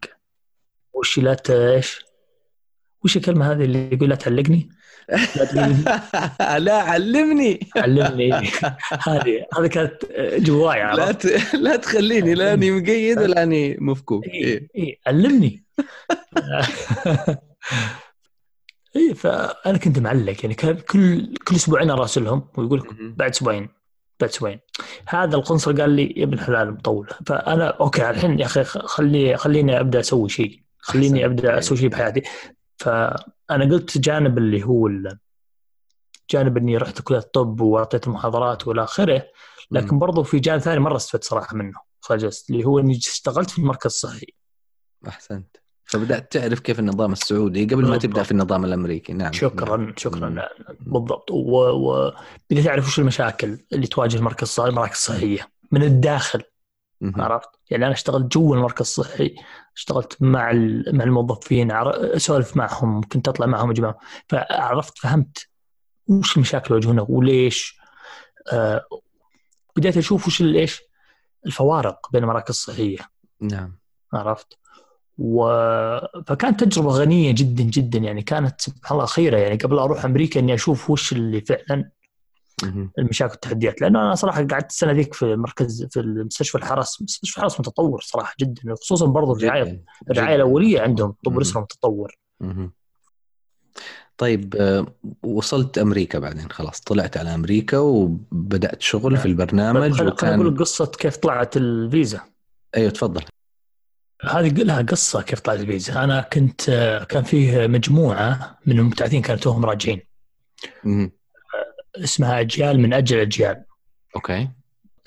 [0.93, 2.05] وش لا إيش؟
[3.03, 4.69] وش الكلمة هذه اللي يقول لا تعلقني؟
[5.53, 8.33] لا لا علمني علمني
[9.07, 10.05] هذه هذه كانت
[10.37, 11.53] جواي لا؟ ت...
[11.55, 14.99] لا تخليني لاني مقيد ولا أني مفكوك إي إيه.
[15.07, 15.63] علمني
[18.97, 22.93] اي فأنا كنت معلق يعني كان كل كل أسبوعين أراسلهم ويقول لك.
[22.93, 23.69] بعد أسبوعين
[24.19, 24.59] بعد أسبوعين.
[25.07, 27.07] هذا القنصل قال لي يا ابن الحلال مطول.
[27.25, 30.63] فأنا okay الحين يا أخي خلي خليني أبدأ أسوي شيء.
[30.79, 31.25] خليني.
[31.25, 32.21] أبدأ أسوي شيء بحياتي.
[32.77, 34.89] فأنا قلت جانب اللي هو
[36.29, 39.23] جانب إني رحت كلية الطب وأعطيت محاضرات وإلى آخره
[39.71, 39.99] لكن.
[39.99, 43.85] برضو في جانب ثاني مرة استفدت صراحة منه خجلت اللي هو إني اشتغلت في المركز
[43.85, 44.27] الصحي.
[45.07, 45.57] أحسنت.
[45.87, 47.97] فبدأت تعرف كيف النظام السعودي قبل ما.
[47.97, 49.93] تبدأ في النظام الأمريكي نعم شكرا نعم.
[49.97, 50.41] شكرا مم.
[50.79, 56.43] بالضبط وبديت أعرف وش المشاكل اللي تواجه المركز الصحي المراكز الصحية من الداخل.
[57.03, 59.35] عرفت؟ يعني أنا اشتغلت جوا المركز الصحي
[59.75, 63.95] اشتغلت مع ال- مع الموظفين أسولف معهم كنت أطلع معهم اجمع
[64.29, 65.47] فعرفت فهمت
[66.07, 67.77] وش المشاكل اللي يواجهونها وليش
[68.53, 68.87] آه
[69.75, 70.81] بديت أشوف وش إيش
[71.45, 72.97] الفوارق بين المراكز الصحية
[73.41, 73.77] نعم
[74.13, 74.57] عرفت؟
[75.17, 75.47] و...
[76.27, 80.53] فكانت تجربة غنية جدا جدا يعني كانت سبحان الله خيرة يعني قبل أروح أمريكا إني
[80.53, 81.89] أشوف وش اللي فعلا.
[82.99, 87.59] المشاكل والتحديات لأنه أنا صراحة قعدت السنة ذيك في مركز في المستشفى الحرس مستشفى الحرس
[87.59, 89.83] متطور صراحة جدا خصوصا برضو الرعايه.
[90.11, 90.35] الرعايه.
[90.35, 91.37] الأولية عندهم طب.
[91.37, 92.17] الاسره متطور.
[94.17, 94.85] طيب آه،
[95.23, 99.21] وصلت أمريكا بعدين خلاص طلعت على أمريكا وبدأت شغل نعم.
[99.21, 102.21] في البرنامج خليني أقول وكان قصة كيف طلعت الفيزا
[102.75, 103.23] أيوه تفضل
[104.21, 106.61] هذه لها قصة كيف طلعت الفيزا أنا كنت
[107.09, 110.01] كان فيه مجموعة من المبتعثين كانوا توهم راجعين.
[111.95, 113.63] اسمها أجيال من أجل أجيال.
[114.15, 114.49] أوكي.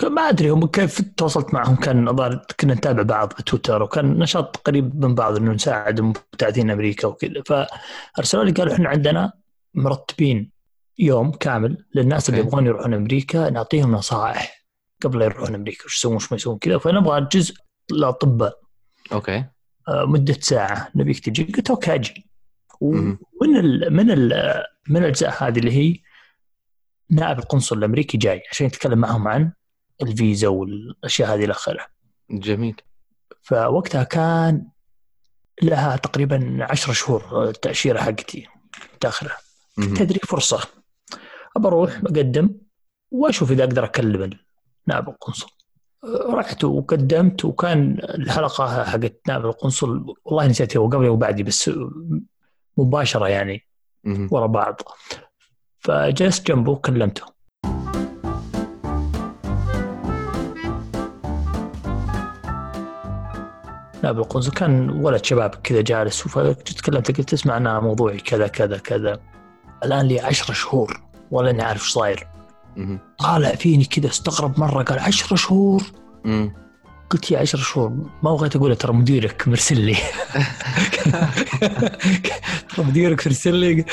[0.03, 1.77] ما أدري هم كيف تواصلت معهم.
[1.77, 6.71] كان الظاهر كنا نتابع بعض في تويتر وكان نشاط قريب من بعض إنه نساعد المبتعثين
[6.71, 7.43] أمريكا وكذا.
[7.47, 9.33] فأرسلوا لي قالوا إحنا عندنا
[9.75, 10.51] مرتبين
[10.99, 12.41] يوم كامل للناس اللي.
[12.41, 14.65] يبغون يروحون أمريكا نعطيهم نصائح
[15.03, 16.79] قبل لا يروحون أمريكا وش يسوون وش ما يسوون كذا.
[16.79, 17.55] فنبغى جزء
[17.91, 18.61] لأطباء.
[19.13, 19.45] okay.
[19.89, 20.91] آه، مدة ساعة.
[20.95, 21.45] نبيك تجي.
[21.45, 22.31] قلت okay أجي.
[22.81, 24.33] ومن ال من ال
[24.89, 25.99] من الأجزاء هذه اللي هي
[27.11, 29.53] نائب القنصل الأمريكي جاي عشان يتكلم معهم عن
[30.03, 31.87] الفيزا والأشياء هذه إلى آخره.
[32.31, 32.81] جميل.
[33.43, 34.67] فوقتها كان
[35.63, 38.47] لها تقريبا عشر شهور التاشيره حقتي
[39.01, 39.37] تاخرها
[39.77, 39.95] مهم.
[39.95, 40.61] تدري فرصة.
[41.57, 42.55] أبى أروح بقدم
[43.11, 44.31] وأشوف إذا أقدر أكلم
[44.87, 45.51] نائب القنصل.
[46.05, 51.71] رحت وقدمت وكان الحلقة حقت نائب القنصل والله نسيت هو قبلي وبعدي بس
[52.77, 53.67] مباشرة يعني.
[54.31, 54.81] ورا بعض
[55.79, 57.25] فجلست جنبه وكلمته
[64.03, 69.21] نائب القنصل كان ولد شباب كذا جالس فتكلمت قلت اسمع أنا موضوعي كذا كذا كذا
[69.85, 72.30] الآن لي عشرة شهور ولا أني عارف إيش صاير.
[73.19, 75.83] طالع فيني كذا استغرب مرة قال عشرة شهور
[76.25, 76.53] مم.
[77.11, 77.91] قلت يا عشر شهور
[78.23, 79.95] ما بغيت أقول ترى مديرك مرسل لي
[82.77, 83.85] ترى مديرك مرسل لي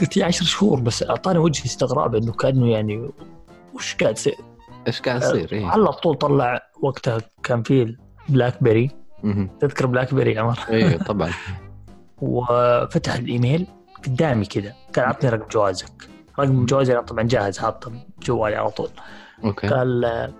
[0.00, 3.10] قلت يا عشر شهور بس أعطاني وجه استغراب إنه كأنه يعني
[3.74, 4.34] وش قاعد يصير؟
[4.86, 5.66] إيش قاعد يصير؟ إيه.
[5.66, 7.96] على طول طلع وقتها كان في
[8.28, 8.90] بلاك بيري.
[9.60, 11.30] تذكر بلاك بيري يا عمر أيوه طبعا
[12.22, 13.66] وفتح الإيميل
[14.06, 16.08] قدامي كذا قال اعطني رقم جوازك
[16.40, 18.88] رقم جوازي أنا طبعا جاهز حاطه بجوالي على طول.
[19.44, 19.68] okay.
[19.68, 20.32] قال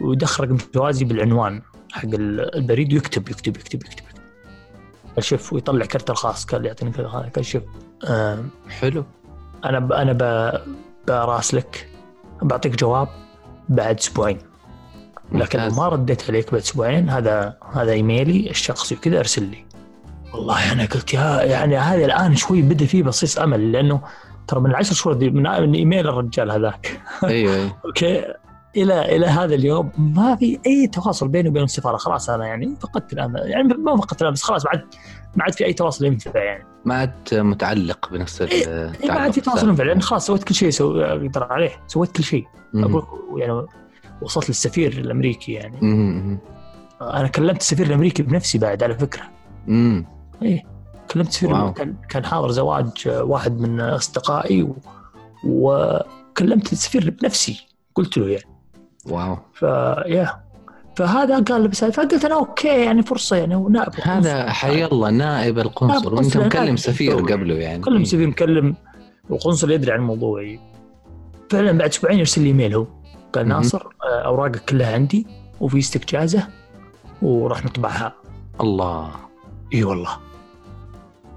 [0.00, 4.04] ويدخل رقم جوازي بالعنوان حق ال- البريد ويكتب يكتب يكتب يكتب.
[5.16, 6.44] قال شوف ويطلع كرت الخاص.
[6.44, 7.24] قال يعطيني كذا خاص.
[7.36, 7.62] قال شوف
[8.04, 9.04] آه، حلو.
[9.64, 10.52] أنا ب أنا ب
[11.08, 11.88] براسلك
[12.42, 13.08] بعطيك جواب
[13.68, 14.38] بعد أسبوعين.
[15.32, 15.68] لكن.
[15.68, 19.64] ما رديت عليك بعد أسبوعين هذا هذا إيميلي الشخصي وكذا ارسل لي.
[20.34, 24.00] والله أنا قلت يا يعني هذا الآن شوي بدأ فيه بصيص أمل لأنه
[24.50, 27.00] ترى من العشر شهور دي من إيميل الرجال هذاك.
[27.24, 27.76] أيوه أيوه.
[27.86, 28.24] okay
[28.76, 31.96] إلى إلى هذا اليوم ما في أي تواصل بيني وبين السفارة.
[31.96, 33.40] خلاص أنا يعني فقدت الأمل.
[33.40, 34.84] يعني ما فقدت الأمل بس خلاص عاد
[35.36, 36.64] ما عاد في أي تواصل ينفع يعني.
[36.84, 40.54] ما عاد متعلق بنفس إيه، إيه، ما عاد في تواصل ينفع لأن خلاص سويت كل
[40.54, 41.00] شيء سو...
[41.00, 41.70] أقدر عليه.
[41.86, 42.44] سويت كل شيء.
[42.74, 43.04] أقول
[43.36, 43.66] يعني
[44.22, 45.78] وصلت للسفير الأمريكي يعني.
[47.00, 49.22] أنا كلمت السفير الأمريكي بنفسي بعد على فكرة.
[49.68, 50.06] امم
[50.42, 50.69] إيه.
[51.10, 51.72] كلمت wow.
[51.72, 54.76] كان كان حاضر زواج واحد من أصدقائي و...
[55.44, 58.44] وكلمت السفير بنفسي قلت له يعني.
[59.06, 59.38] wow.
[59.54, 60.40] فيا
[60.96, 65.58] فهذا قال بس فقلت أنا okay يعني فرصة يعني هو نائب هذا حي الله نائب
[65.58, 66.14] القنصل.
[66.14, 67.16] وأنت مكلم سفير.
[67.16, 67.82] قبله يعني.
[67.82, 68.76] كلم سفير مكلم
[69.30, 70.60] القنصل يدري عن موضوعي
[71.50, 72.86] فعلا بعد أسبوعين يرسل لي إيميل هو.
[73.32, 73.48] قال.
[73.48, 75.26] ناصر أوراقك كلها عندي
[75.60, 76.48] وفيزتك جاهزه
[77.22, 78.12] وراح نطبعها.
[78.60, 79.10] الله.
[79.74, 80.29] إي والله.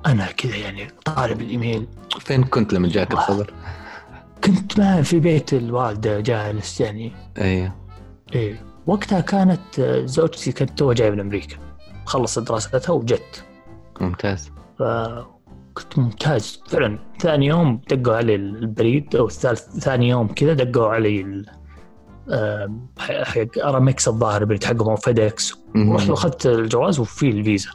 [0.05, 1.87] أنا كذا يعني طالب الإيميل.
[2.19, 3.23] فين كنت لما جاك الله.
[3.23, 3.53] الخبر؟
[4.43, 7.11] كنت معه في بيت الوالدة جالس يعني.
[7.37, 7.75] أيوه
[8.35, 8.65] إيه.
[8.87, 11.55] وقتها كانت آه، زوجتي كانت توها جاية من أمريكا.
[12.05, 13.43] خلصت دراستها وجت.
[14.01, 14.51] ممتاز.
[14.79, 16.61] فكنت ممتاز.
[16.67, 21.45] فعلا ثاني يوم دقوا علي البريد أو الثالث ثاني يوم كذا دقوا علي
[22.99, 25.53] حق أرامكس الظاهر البريد حقهم أو فيدكس.
[25.75, 27.69] ورحت وأخذت الجواز وفي الفيزا.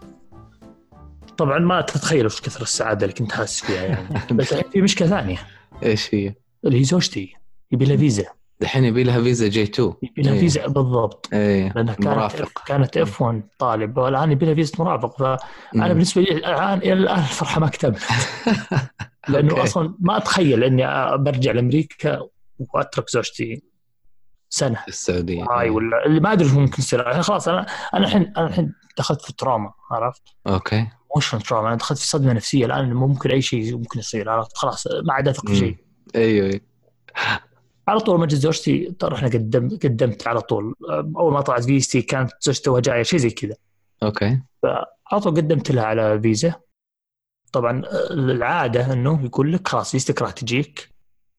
[1.39, 4.21] طبعا ما تتخيل وش كثر السعادة اللي كنت حاسس فيها يعني.
[4.37, 5.39] بس في مشكلة ثانية.
[5.83, 7.35] إيش هي؟ اللي هي زوجتي
[7.73, 8.25] يبي لها فيزا.
[8.61, 10.41] دحين يبي لها فيزا J2 يبي لها إيه.
[10.41, 11.29] فيزا بالضبط.
[11.33, 12.63] إيه لأنها كانت مرافق.
[12.67, 13.99] كانت F1 طالب.
[13.99, 15.19] والآن يبي لها فيزا مرافق.
[15.19, 15.39] فانا
[15.75, 15.89] مم.
[15.89, 18.03] بالنسبة لي الان إلى الآن الفرحة ما اكتملت
[19.29, 19.63] لأنه okay.
[19.63, 20.85] أصلا ما أتخيل إني
[21.19, 22.21] برجع لأمريكا
[22.59, 23.63] وأترك زوجتي
[24.51, 24.85] سنة.
[24.89, 25.45] السعودية.
[25.45, 25.71] هاي إيه.
[25.71, 27.23] ولا اللي ما أدري شو ممكن يصير.
[27.23, 30.87] خلاص أنا أنا الحين أنا الحين دخلت في trauma عرفت؟ okay.
[31.15, 32.67] emotion trauma أنا دخلت في صدمة نفسية.
[32.67, 34.31] الآن ممكن أي شيء ممكن يصير.
[34.31, 35.57] عرفت؟ خلاص ما عاد أثق في.
[35.57, 35.77] شيء.
[36.17, 36.47] أيوه.
[36.47, 36.61] أيوه
[37.89, 40.75] على طول ما جت زوجتي رحنا قدم قدمت على طول.
[41.17, 43.55] أول ما طلعت فيزتي كانت زوجتي توها جاية شيء زي كذا.
[44.03, 44.41] okay.
[45.13, 46.55] على طول قدمت لها على فيزا.
[47.53, 50.95] طبعا العادة إنه يقول لك خلاص فيزتك راح تجيك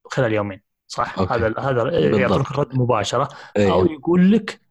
[0.05, 1.33] خلال يومين صح؟ okay.
[1.33, 1.99] هذا هذا.
[1.99, 3.23] يعطونك الرد مباشرة.
[3.23, 4.61] أو أيوه يقول لك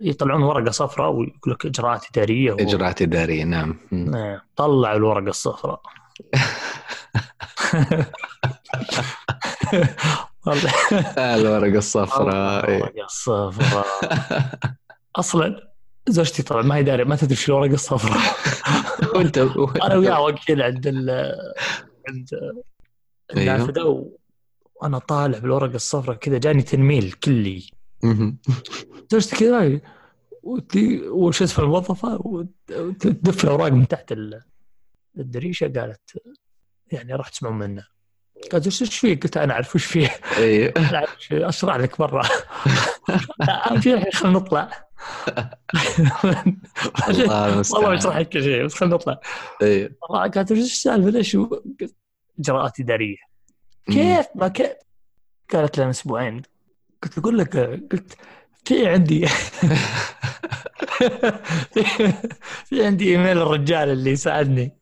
[0.00, 4.14] يطلعون ورقة صفراء ويقول لك إجراءات إدارية و- إجراءات إدارية نعم مم.
[4.14, 5.82] إيه، طلعوا الورقة الصفراء
[11.18, 12.76] الورقة الصفراء إيه.
[12.76, 13.86] الورقة الصفراء
[15.16, 15.72] أصلا
[16.08, 18.18] زوجتي طبعا ما هي داري ما تدري شو الورقة الصفراء
[19.16, 19.38] وأنت
[19.84, 21.10] أنا وياها واقفين عند ال
[22.08, 22.28] عند
[23.36, 23.54] أيوه.
[23.54, 24.06] النافذة.
[24.82, 27.70] وأنا طالع بالورقة الصفراء كذا جاني تنميل كلي
[29.10, 29.80] زوجتي كذا
[31.10, 34.42] وش اسم الموظفة وت- وتدف الاوراق من تحت ال-
[35.18, 36.00] الدريشة قالت
[36.92, 37.84] يعني راح تسمعون منه
[38.52, 40.72] قالت إيش فيه؟ قلت أنا أعرف وش فيه أيوه.
[41.32, 42.22] اشرح لك برا
[43.80, 44.88] شيء الحين خلينا نطلع.
[47.08, 49.20] الله والله بشرح لك كل شيء بس خلينا نطلع.
[49.62, 51.36] أيوه قالت وش السالفة؟ ليش
[52.40, 53.16] إجراءات إدارية.
[53.86, 54.72] كيف؟ ما كيف؟
[55.52, 56.42] قالت من أسبوعين.
[57.02, 57.56] قلت أقول لك
[57.92, 58.16] قلت
[58.64, 59.26] في عندي
[62.64, 64.72] في عندي إيميل الرجال اللي يساعدني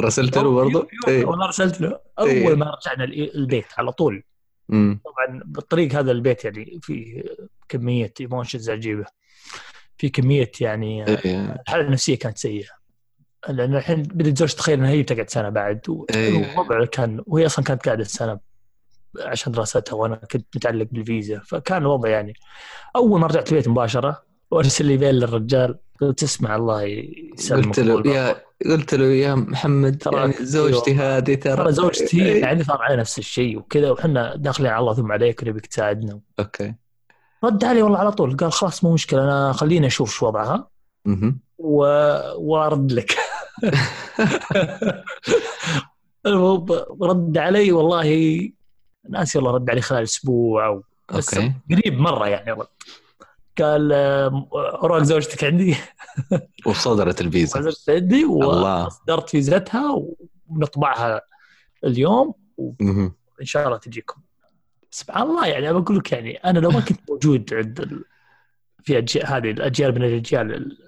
[0.00, 4.22] رسلت له برضه؟ إيه والله رسلت له أول إيه؟ ما رجعنا البيت على طول
[4.68, 5.00] مم.
[5.04, 7.24] طبعا بالطريق هذا البيت يعني في
[7.68, 9.04] كمية ايموشنز عجيبة
[9.98, 11.62] في كمية يعني إيه.
[11.62, 12.68] الحالة النفسية كانت سيئة
[13.48, 16.34] لأن الحين بدت زوجتي تخيل إنها هي بتقعد سنة بعد إيه.
[16.34, 18.38] والوضع كان وهي أصلا كانت قاعدة سنة
[19.20, 22.34] عشان دراستها وأنا كنت متعلق بالفيزا فكان الوضع يعني
[22.96, 28.14] أول ما رجعت البيت مباشرة وأرسل لي إيميل للرجال قلت اسمع الله يسلمك قلت له
[28.14, 31.16] يا قلت له يا محمد ترى يعني زوجتي أيوة.
[31.16, 32.38] هذه ترى ترى زوجتي.
[32.44, 36.74] يعني صار على نفس الشيء وكذا وحنا داخلين على الله ثم عليك ونبيك تساعدنا okay
[37.44, 40.68] رد علي والله على طول قال خلاص مو مشكلة أنا خليني أشوف شو وضعها.
[41.58, 41.84] و...
[42.36, 43.16] وأرد لك
[46.26, 46.66] المهم
[47.02, 48.50] رد علي والله
[49.08, 50.82] ناسي والله رد علي خلال أسبوع أو
[51.14, 52.66] بس أوكي قريب مرة يعني رد
[53.58, 53.92] قال
[54.52, 55.76] اوراق زوجتك عندي
[56.66, 58.24] وصدرت الفيزا زوجتك عندي.
[58.24, 60.02] وأصدرت فيزتها
[60.48, 61.20] ونطبعها
[61.84, 62.34] اليوم.
[62.58, 63.12] وإن
[63.42, 64.20] شاء الله تجيكم
[64.90, 68.04] سبحان الله يعني أنا بقول لك يعني أنا لو ما كنت موجود عند ال...
[68.82, 70.78] في أجيال هذه الأجيال من الأجيال ال-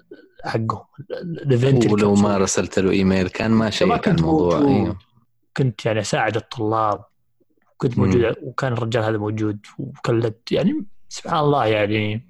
[0.43, 4.57] حقهم ال- الإيفنت ولو كان ما رسلت له إيميل كان ما على كنت الموضوع.
[4.57, 4.97] أيوه
[5.57, 7.03] كنت يعني أساعد الطلاب
[7.77, 8.05] كنت مم.
[8.05, 12.27] موجود وكان الرجال هذا موجود وكلت يعني سبحان الله يعني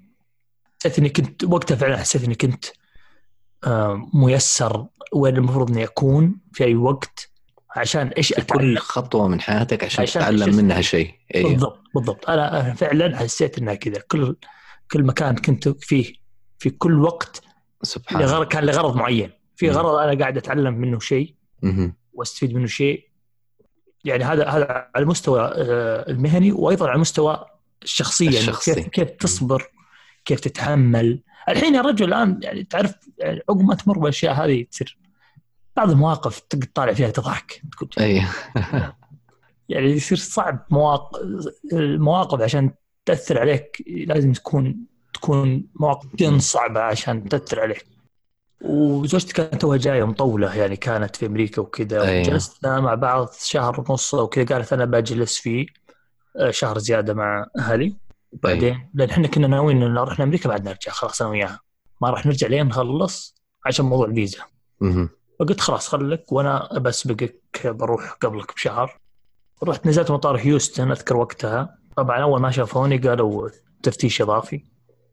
[0.80, 2.64] حسيت إني كنت وقتها فعلا حسيت إني كنت
[3.64, 7.30] آه، ميسر وين المفروض إني أكون في أي وقت
[7.76, 11.14] عشان إيش اتعلم كل خطوة من حياتك عشان عشان تتعلم منها شيء.
[11.34, 12.30] أيوه بالضبط بالضبط.
[12.30, 14.02] أنا فعلا حسيت إنها كذا.
[14.10, 14.36] كل
[14.92, 16.12] كل مكان كنت فيه
[16.58, 17.42] في كل وقت
[17.82, 18.32] سبحان الله.
[18.32, 19.30] لغرض كان لغرض معين.
[19.56, 19.70] في.
[19.70, 21.34] غرض أنا قاعد أتعلم منه شيء.
[22.12, 23.07] وأستفيد منه شيء.
[24.04, 27.44] يعني هذا هذا على المستوى آه، المهني وأيضا على المستوى
[27.82, 28.74] الشخصي يعني الشخصي.
[28.74, 29.70] كيف كيف تصبر
[30.24, 31.22] كيف تتحمل.
[31.48, 34.98] الحين يا رجل الآن يعني تعرف يعني عقب ما تمر بالأشياء هذه تصير
[35.76, 38.28] بعض المواقف تطالع فيها تضحك تقول أيوه
[39.68, 41.20] يعني يصير صعب مواقف
[41.72, 42.70] المواقف عشان
[43.06, 47.86] تأثر عليك لازم تكون تكون مواقف جدا صعبة عشان تأثر عليك.
[48.60, 52.28] وزوجتي كانت توها جاية مطولة يعني كانت في أمريكا وكذا أيوة.
[52.28, 55.66] وجلسنا مع بعض شهر ونص أو كذا قالت أنا بجلس فيه
[56.36, 57.96] آه، شهر زيادة مع أهلي.
[58.32, 61.60] بعدين لأن إحنا كنا ناويين إن لو رحنا أمريكا بعد نرجع خلاص أنا وياها.
[62.02, 63.34] ما راح نرجع لين نخلص
[63.66, 64.38] عشان موضوع الفيزا.
[65.40, 69.00] فقلت خلاص خليك وأنا بسبقك بروح قبلك بشهر.
[69.64, 71.78] رحت نزلت مطار هيوستن أذكر وقتها.
[71.96, 73.48] طبعا أول ما شافوني قالوا
[73.82, 74.64] تفتيش إضافي.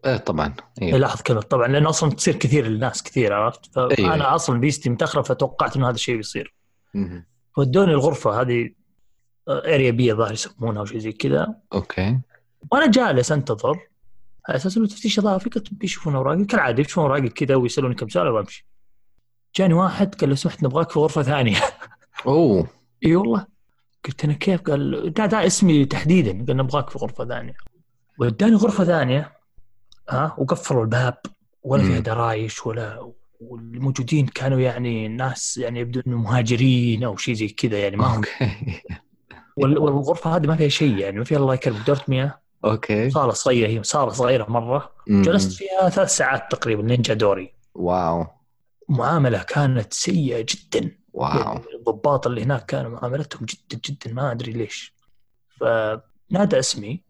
[0.06, 0.54] إيه طبعا.
[0.82, 4.36] إيه، أيوه لاحظ كلمه طبعا لأنه أصلا تصير كثير للناس كثير عرفت؟ فانا أيوة.
[4.36, 6.54] أصلا فيزتي متأخرة فتوقعت إنه هذا الشيء بيصير.
[7.58, 8.70] ودوني الغرفة هذه
[9.50, 11.56] area B الظاهر يسمونها أو شيء زي كذا.
[11.74, 12.20] okay.
[12.72, 13.80] وأنا جالس أنتظر
[14.48, 18.28] على أساس إنه تفتيش اضافي قلت بيشوفون أوراقي كالعادة يشوفون أوراقي كذا ويسألوني كم سؤال
[18.28, 18.66] وأمشي.
[19.56, 21.58] جاني واحد قال لو سمحت نبغاك في غرفة ثانية.
[22.28, 22.68] أوه.
[23.06, 23.46] إي والله.
[24.06, 26.46] قلت أنا كيف؟ قال دا, دا اسمي تحديدا.
[26.46, 27.54] قال نبغاك في غرفة ثانية.
[28.20, 29.35] وداني غرفة ثانية.
[30.10, 31.18] ها؟ وقفلوا الباب
[31.64, 31.84] ولا.
[31.84, 37.80] فيها درايش ولا والموجودين كانوا يعني ناس يعني يبدو إنهم مهاجرين أو شيء زي كذا
[37.80, 38.22] يعني ما هم.
[39.58, 41.88] والغرفة هذه ما فيها شيء يعني ما فيها الله يكرمك.
[41.88, 43.10] دورة مياه؟ okay.
[43.10, 44.92] صاله صغيرة هي صاله صغيرة مرة.
[45.08, 45.22] مم.
[45.22, 47.54] جلست فيها ثلاث ساعات تقريبا لين جاء دوري.
[47.76, 48.26] wow.
[48.90, 50.98] معاملة كانت سيئة جدا.
[51.14, 51.40] واو.
[51.40, 54.94] يعني الضباط اللي هناك كانوا معاملتهم جدا جدا ما أدري ليش.
[55.60, 57.04] فنادى اسمي.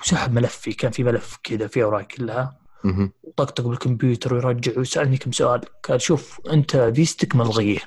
[0.00, 2.58] وسحب ملفي كان في ملف كذا فيه أوراق كلها.
[3.22, 5.60] وطقطق بالكمبيوتر ويرجع ويسالني كم سؤال.
[5.82, 7.78] قال شوف أنت فيستك ملغيه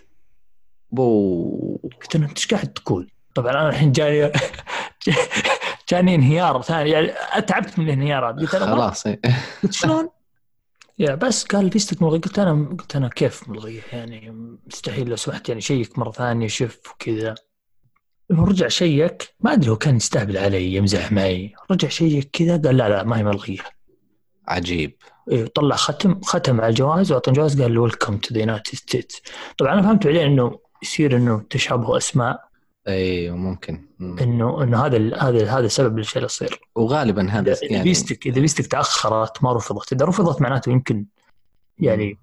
[0.91, 1.75] بو.
[2.01, 4.31] قلت له أنت إيش قاعد تقول؟ طبعا أنا الحين جاني
[5.89, 6.89] جاني انهيار ثاني.
[6.89, 9.07] يعني أتعبت من الانهيارات قلت أنا خلاص.
[9.07, 10.09] قلت شلون؟
[10.99, 14.31] يا بس قال فيزتك ملغيه قلت أنا قلت أنا كيف ملغيه يعني
[14.67, 17.35] مستحيل لو سمحت يعني شيك مرة ثانية شوف وكذا.
[18.31, 21.53] رجع شيك ما أدري هو كان يستهبل علي يمزح معي.
[21.71, 23.59] رجع شيك كذا قال لا لا ما هي ملغية.
[24.47, 24.95] عجيب.
[25.31, 29.21] إيه، طلع ختم ختم على الجواز واعطاني جواز قال welcome to the United States
[29.57, 32.45] طبعا أنا فهمت بعدين إنه يصير إنه تشابه أسماء.
[32.87, 33.85] أيوه ممكن.
[33.99, 34.19] مم.
[34.19, 36.59] إنه إنه هذا ال- هذا ال- هذا سبب للشيء اللي يصير.
[36.75, 39.93] وغالبا هذا إذا يعني فيزتك إذا فيزتك تأخرت ما رفضت.
[39.93, 41.05] إذا رفضت معناته يمكن
[41.79, 42.19] يعني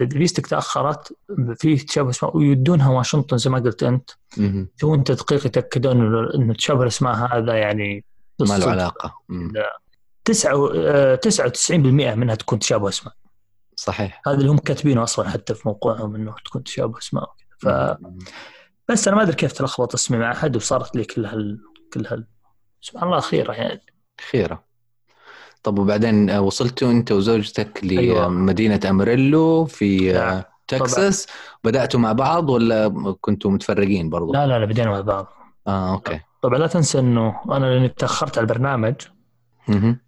[0.00, 1.16] اذا فيستك تأخرت
[1.56, 4.10] في تشابه اسماء ويودونها واشنطن زي ما قلت أنت.
[4.38, 8.04] يسوون تدقيق يتاكدون أنه تشابه الاسماء هذا يعني
[8.40, 8.70] ما له.
[8.70, 9.14] علاقة.
[10.24, 13.14] تسعة آه، 99% منها تكون تشابه اسماء
[13.76, 17.68] صحيح هذا اللي هم كاتبينه أصلا حتى في موقعهم إنه تكون تشابه اسماء ف.
[18.88, 21.60] بس أنا ما أدري كيف تلخبط اسمي مع أحد وصارت لي كل هال
[21.92, 22.26] كل هال
[22.80, 23.80] سبحان الله خيرة يعني
[24.30, 24.64] خيرة
[25.62, 28.28] طب وبعدين آه، وصلتوا انت وزوجتك أيوة.
[28.28, 30.42] لمدينة أمريلو في آه، نعم.
[30.68, 31.26] تكساس؟
[31.64, 32.88] بدأتوا مع بعض ولا
[33.20, 35.26] كنتوا متفرقين برضو؟ لا لا لا بدينا مع بعض.
[35.66, 36.20] آه أوكي.
[36.42, 38.94] طبعا لا تنسى إنه أنا لأني تأخرت على البرنامج.
[39.68, 39.98] مهم.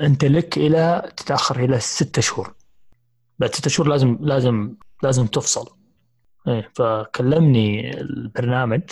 [0.00, 2.54] أنت لك إلى تتأخر إلى ستة شهور.
[3.38, 5.68] بعد ستة شهور لازم لازم لازم تفصل.
[6.48, 8.82] إيه فكلمني البرنامج.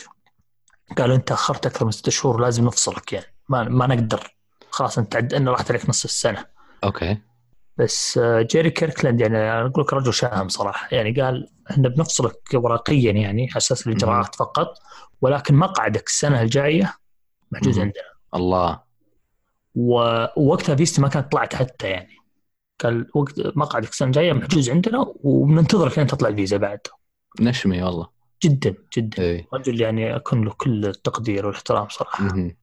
[0.98, 3.26] قالوا أنت أخرت أكثر من ستة شهور لازم نفصلك يعني.
[3.48, 4.34] ما ما نقدر.
[4.74, 6.46] خلاص انت عد انه راحت عليك نص السنة.
[6.84, 7.18] okay.
[7.78, 10.88] بس آه، جيري كيركلاند يعني أقول لك رجل شهم صراحة.
[10.92, 14.74] يعني قال إحنا بنفصلك ورقيا يعني على أساس الإجراءات فقط
[15.20, 16.94] ولكن مقعدك السنة الجاية
[17.52, 17.82] محجوز مم.
[17.82, 18.04] عندنا.
[18.34, 18.80] الله.
[19.74, 22.16] ووقتها فيزتي ما كانت طلعت حتى يعني.
[22.80, 26.80] قال وقت مقعدك السنة الجاية محجوز عندنا وبننتظرك لين تطلع الفيزا بعد.
[27.40, 28.08] نشمي والله.
[28.44, 29.22] جدا جدا.
[29.22, 32.24] اي رجل يعني أكون له كل التقدير والإحترام صراحة.
[32.24, 32.56] مهم.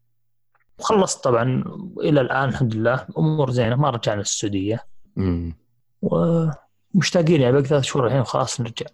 [0.82, 1.64] وخلصت طبعا
[2.00, 5.56] إلى الآن الحمد لله أمور زينة ما رجعنا للسعوديه مم.
[6.02, 8.86] ومشتاقين يعني باقي ثلاث شهور الحين وخلاص نرجع.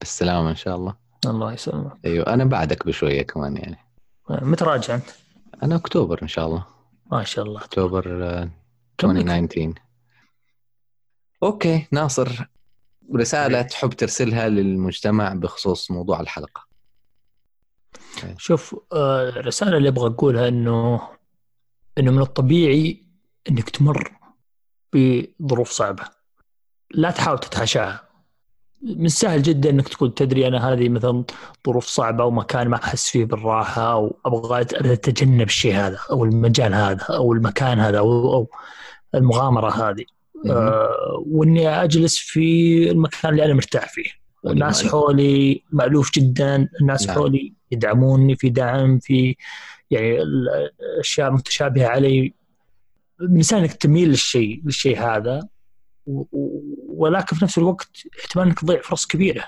[0.00, 0.94] بالسلامة إن شاء الله.
[1.26, 1.92] الله يسلمك.
[2.04, 3.78] أيوه أنا بعدك بشوية كمان يعني.
[4.30, 5.10] متى راجع أنت؟
[5.62, 6.64] أنا أكتوبر إن شاء الله.
[7.12, 7.60] ما شاء الله.
[7.60, 8.50] أكتوبر آه،
[8.98, 9.74] كم لك؟ 2019
[11.42, 12.48] أوكي ناصر.
[13.16, 16.71] رسالة تحب ترسلها للمجتمع بخصوص موضوع الحلقة.
[18.38, 21.00] شوف آه، الرسالة اللي أبغى أقولها إنه
[21.98, 23.02] إنه من الطبيعي
[23.50, 24.12] إنك تمر
[24.92, 26.04] بظروف صعبة.
[26.94, 28.12] لا تحاول تتحاشاها
[28.82, 31.24] من السهل جدا إنك تقول تدري أنا هذه مثلا
[31.66, 37.02] ظروف صعبة ومكان ما أحس فيه بالراحة أو أبغى أتجنب الشيء هذا أو المجال هذا
[37.10, 38.50] أو المكان هذا أو, أو
[39.14, 40.04] المغامرة هذه.
[40.50, 44.21] آه، وإني أجلس في المكان اللي أنا مرتاح فيه.
[44.42, 47.14] واللي الناس ما- حولي مألوف جدا الناس نعم.
[47.16, 49.36] حولي يدعموني في دعم في
[49.90, 52.34] يعني الأشياء متشابهه علي
[53.20, 55.48] السهل إنك تميل للشيء للشيء هذا
[56.88, 57.90] ولكن في نفس الوقت
[58.20, 59.44] احتمال إنك تضيع فرص كبيرة.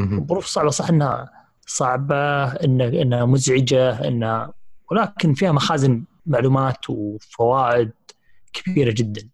[0.00, 1.30] الظروف صعبة صح إنها
[1.66, 4.54] صعبة إنها إنها مزعجة إنها
[4.90, 7.90] ولكن فيها مخازن معلومات وفوائد
[8.52, 9.28] كبيرة جدا.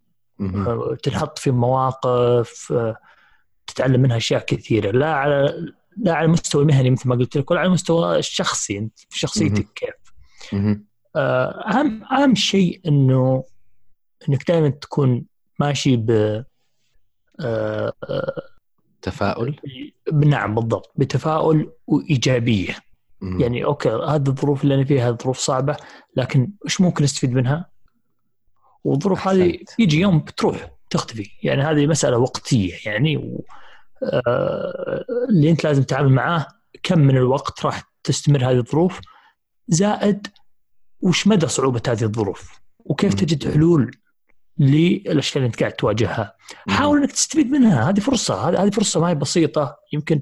[1.03, 2.73] تنحط في مواقف
[3.69, 5.67] تتعلم منها أشياء كثيرة لا على
[5.97, 9.67] لا على المستوى المهني مثل ما قلت لك ولا على المستوى الشخصي أنت في شخصيتك
[9.75, 9.95] كيف.
[11.17, 13.45] آه، أهم أهم شيء إنه
[14.29, 15.25] إنك دائما تكون
[15.61, 16.11] ماشي ب
[17.41, 18.43] آه، آه،
[19.03, 19.61] تفاؤل
[20.13, 22.77] نعم بالضبط بتفاؤل وإيجابية
[23.21, 23.41] مهم.
[23.41, 25.77] يعني أوكي هذه الظروف اللي أنا فيها ظروف صعبة
[26.17, 27.71] لكن إيش ممكن أستفيد منها؟
[28.85, 29.59] والظروف هذه.
[29.79, 31.31] يجي يوم بتروح تختفي.
[31.43, 33.45] يعني هذه مسألة وقتية يعني و...
[34.03, 35.05] آه...
[35.29, 36.47] اللي أنت لازم تتعامل معاه
[36.83, 39.01] كم من الوقت راح تستمر هذه الظروف
[39.69, 40.27] زائد
[41.01, 43.15] وش مدى صعوبة هذه الظروف وكيف.
[43.15, 43.97] تجد حلول
[44.59, 46.37] للأشياء اللي أنت قاعد تواجهها.
[46.69, 49.77] حاول إنك تستفيد منها هذه فرصة هذه هذه فرصة ما هي بسيطة.
[49.93, 50.21] يمكن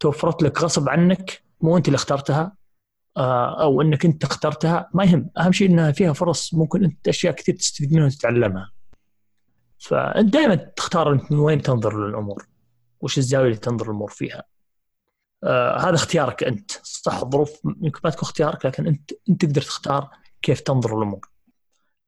[0.00, 2.56] توفرت لك غصب عنك مو أنت اللي اخترتها
[3.16, 5.30] آه، أو إنك أنت اخترتها ما يهم.
[5.38, 8.72] أهم شيء إنها فيها فرص ممكن أنت أشياء كثير تستفيد منها وتتعلمها.
[9.82, 12.46] فأنت دائما تختار أنت من وين تنظر للأمور
[13.00, 14.44] وش الزاوية اللي تنظر الأمور فيها
[15.44, 20.10] آه هذا اختيارك أنت صح الظروف يمكن ما تكون اختيارك لكن أنت أنت تقدر تختار
[20.42, 21.30] كيف تنظر للأمور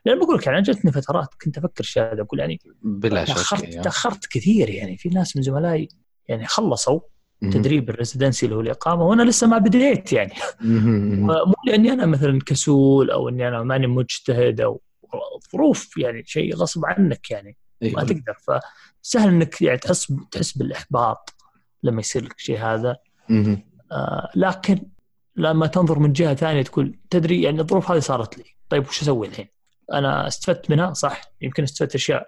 [0.07, 3.65] لأن بقول لك يعني جتني فترات كنت أفكر شيء هذا أقول يعني بلا شك تاخرت
[3.65, 3.83] أيوة.
[3.83, 5.89] تأخرت كثير يعني في ناس من زملائي
[6.29, 7.01] يعني خلصوا.
[7.53, 11.27] تدريب الريزدنسي اللي هو الإقامة وأنا لسه ما بديت يعني مهم.
[11.27, 14.81] مو لأني أنا مثلا كسول أو إني أنا ماني مجتهد أو
[15.53, 17.57] ظروف يعني شيء غصب عنك يعني
[17.93, 18.13] ما أيوة.
[18.13, 18.61] تقدر.
[19.03, 21.35] فسهل إنك يعني تحس تحس بالإحباط
[21.83, 22.97] لما يصير لك شيء هذا.
[23.93, 24.87] آه لكن
[25.37, 28.45] لما تنظر من جهة ثانية تقول تدري يعني الظروف هذه صارت لي.
[28.69, 29.49] طيب وش أسوي الحين؟
[29.93, 31.21] أنا استفدت منها صح.
[31.41, 32.27] يمكن استفدت أشياء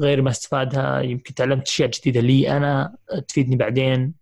[0.00, 1.00] غير ما استفادها.
[1.00, 2.96] يمكن تعلمت أشياء جديدة لي أنا
[3.28, 4.14] تفيدني بعدين.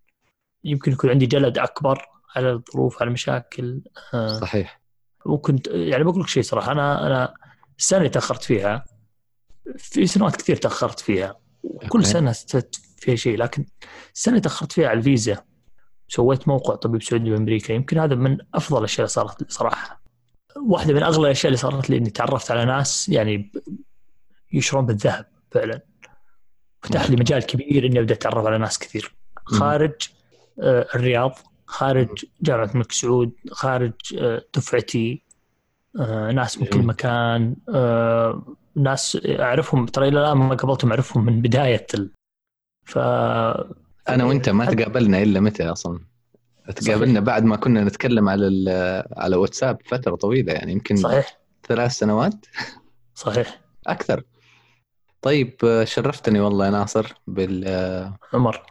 [0.65, 2.07] يمكن يكون عندي جلد أكبر
[2.37, 3.81] على الظروف على المشاكل.
[4.15, 4.81] آه صحيح.
[5.27, 6.73] ممكن يعني بقول لك شيء صراحة.
[6.73, 7.35] أنا أنا
[7.79, 8.85] السنة اللي تأخرت فيها
[9.77, 11.41] في سنوات كثير تأخرت فيها.
[11.89, 12.05] كل.
[12.05, 13.65] سنة استفدت فيها شيء لكن
[14.15, 15.45] السنة تأخرت فيها على الفيزا.
[16.09, 20.03] سويت موقع طبيب سعودي بامريكا يمكن هذا من أفضل الأشياء اللي صارت لي صراحة.
[20.57, 23.53] واحدة من أغلى الأشياء اللي صارت لي إني تعرفت على ناس يعني
[24.53, 25.81] يشرون بالذهب فعلا.
[26.83, 29.15] فتح لي مجال كبير إني أبدأ أتعرف على ناس كثير.
[29.45, 29.93] خارج
[30.61, 35.23] آه، الرياض خارج جامعة الملك سعود خارج آه، دفعتي
[36.01, 36.79] آه، ناس من كل.
[36.79, 37.57] مكان
[38.79, 42.11] ناس اعرفهم ترى إلى الان ما قابلتهم اعرفهم من بداية ال...
[42.85, 42.99] ف
[44.09, 46.01] أنا وأنت ما تقابلنا إلا متى أصلا؟
[46.77, 51.39] تقابلنا بعد ما كنا نتكلم على على واتساب فترة طويلة يعني يمكن صحيح.
[51.69, 52.47] ثلاث سنوات؟
[53.15, 53.61] صحيح.
[53.87, 54.23] أكثر.
[55.23, 58.63] طيب شرفتني والله يا ناصر بال عمر.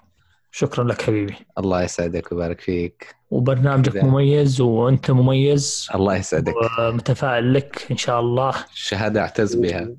[0.58, 1.36] شكرا لك حبيبي.
[1.58, 3.16] الله يسعدك ويبارك فيك.
[3.32, 4.04] وبرنامجك ده.
[4.04, 5.88] مميز وأنت مميز.
[5.96, 6.54] الله يسعدك.
[6.80, 8.54] ومتفائل لك إن شاء الله.
[8.74, 9.90] شهادة أعتز بها.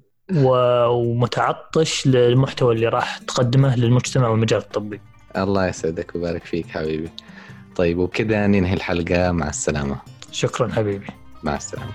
[0.91, 5.01] ومتعطش للمحتوى اللي راح تقدمه للمجتمع والمجال الطبي.
[5.37, 7.11] الله يسعدك ويبارك فيك حبيبي.
[7.77, 9.33] طيب وبكذا ننهي الحلقة.
[9.33, 9.97] مع السلامة.
[10.33, 11.07] شكرا حبيبي.
[11.43, 11.93] مع السلامة.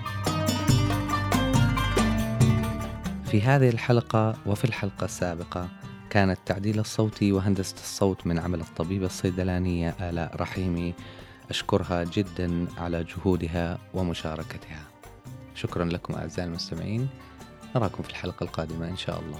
[3.26, 5.68] في هذه الحلقة وفي الحلقة السابقة
[6.14, 10.94] كان التعديل الصوتي وهندسة الصوت من عمل الطبيبة الصيدلانية آلاء رحيمي
[11.50, 14.82] أشكرها جدا على جهودها ومشاركتها.
[15.54, 17.08] شكرا لكم أعزائي المستمعين.
[17.76, 19.38] نراكم في الحلقة القادمة إن شاء الله.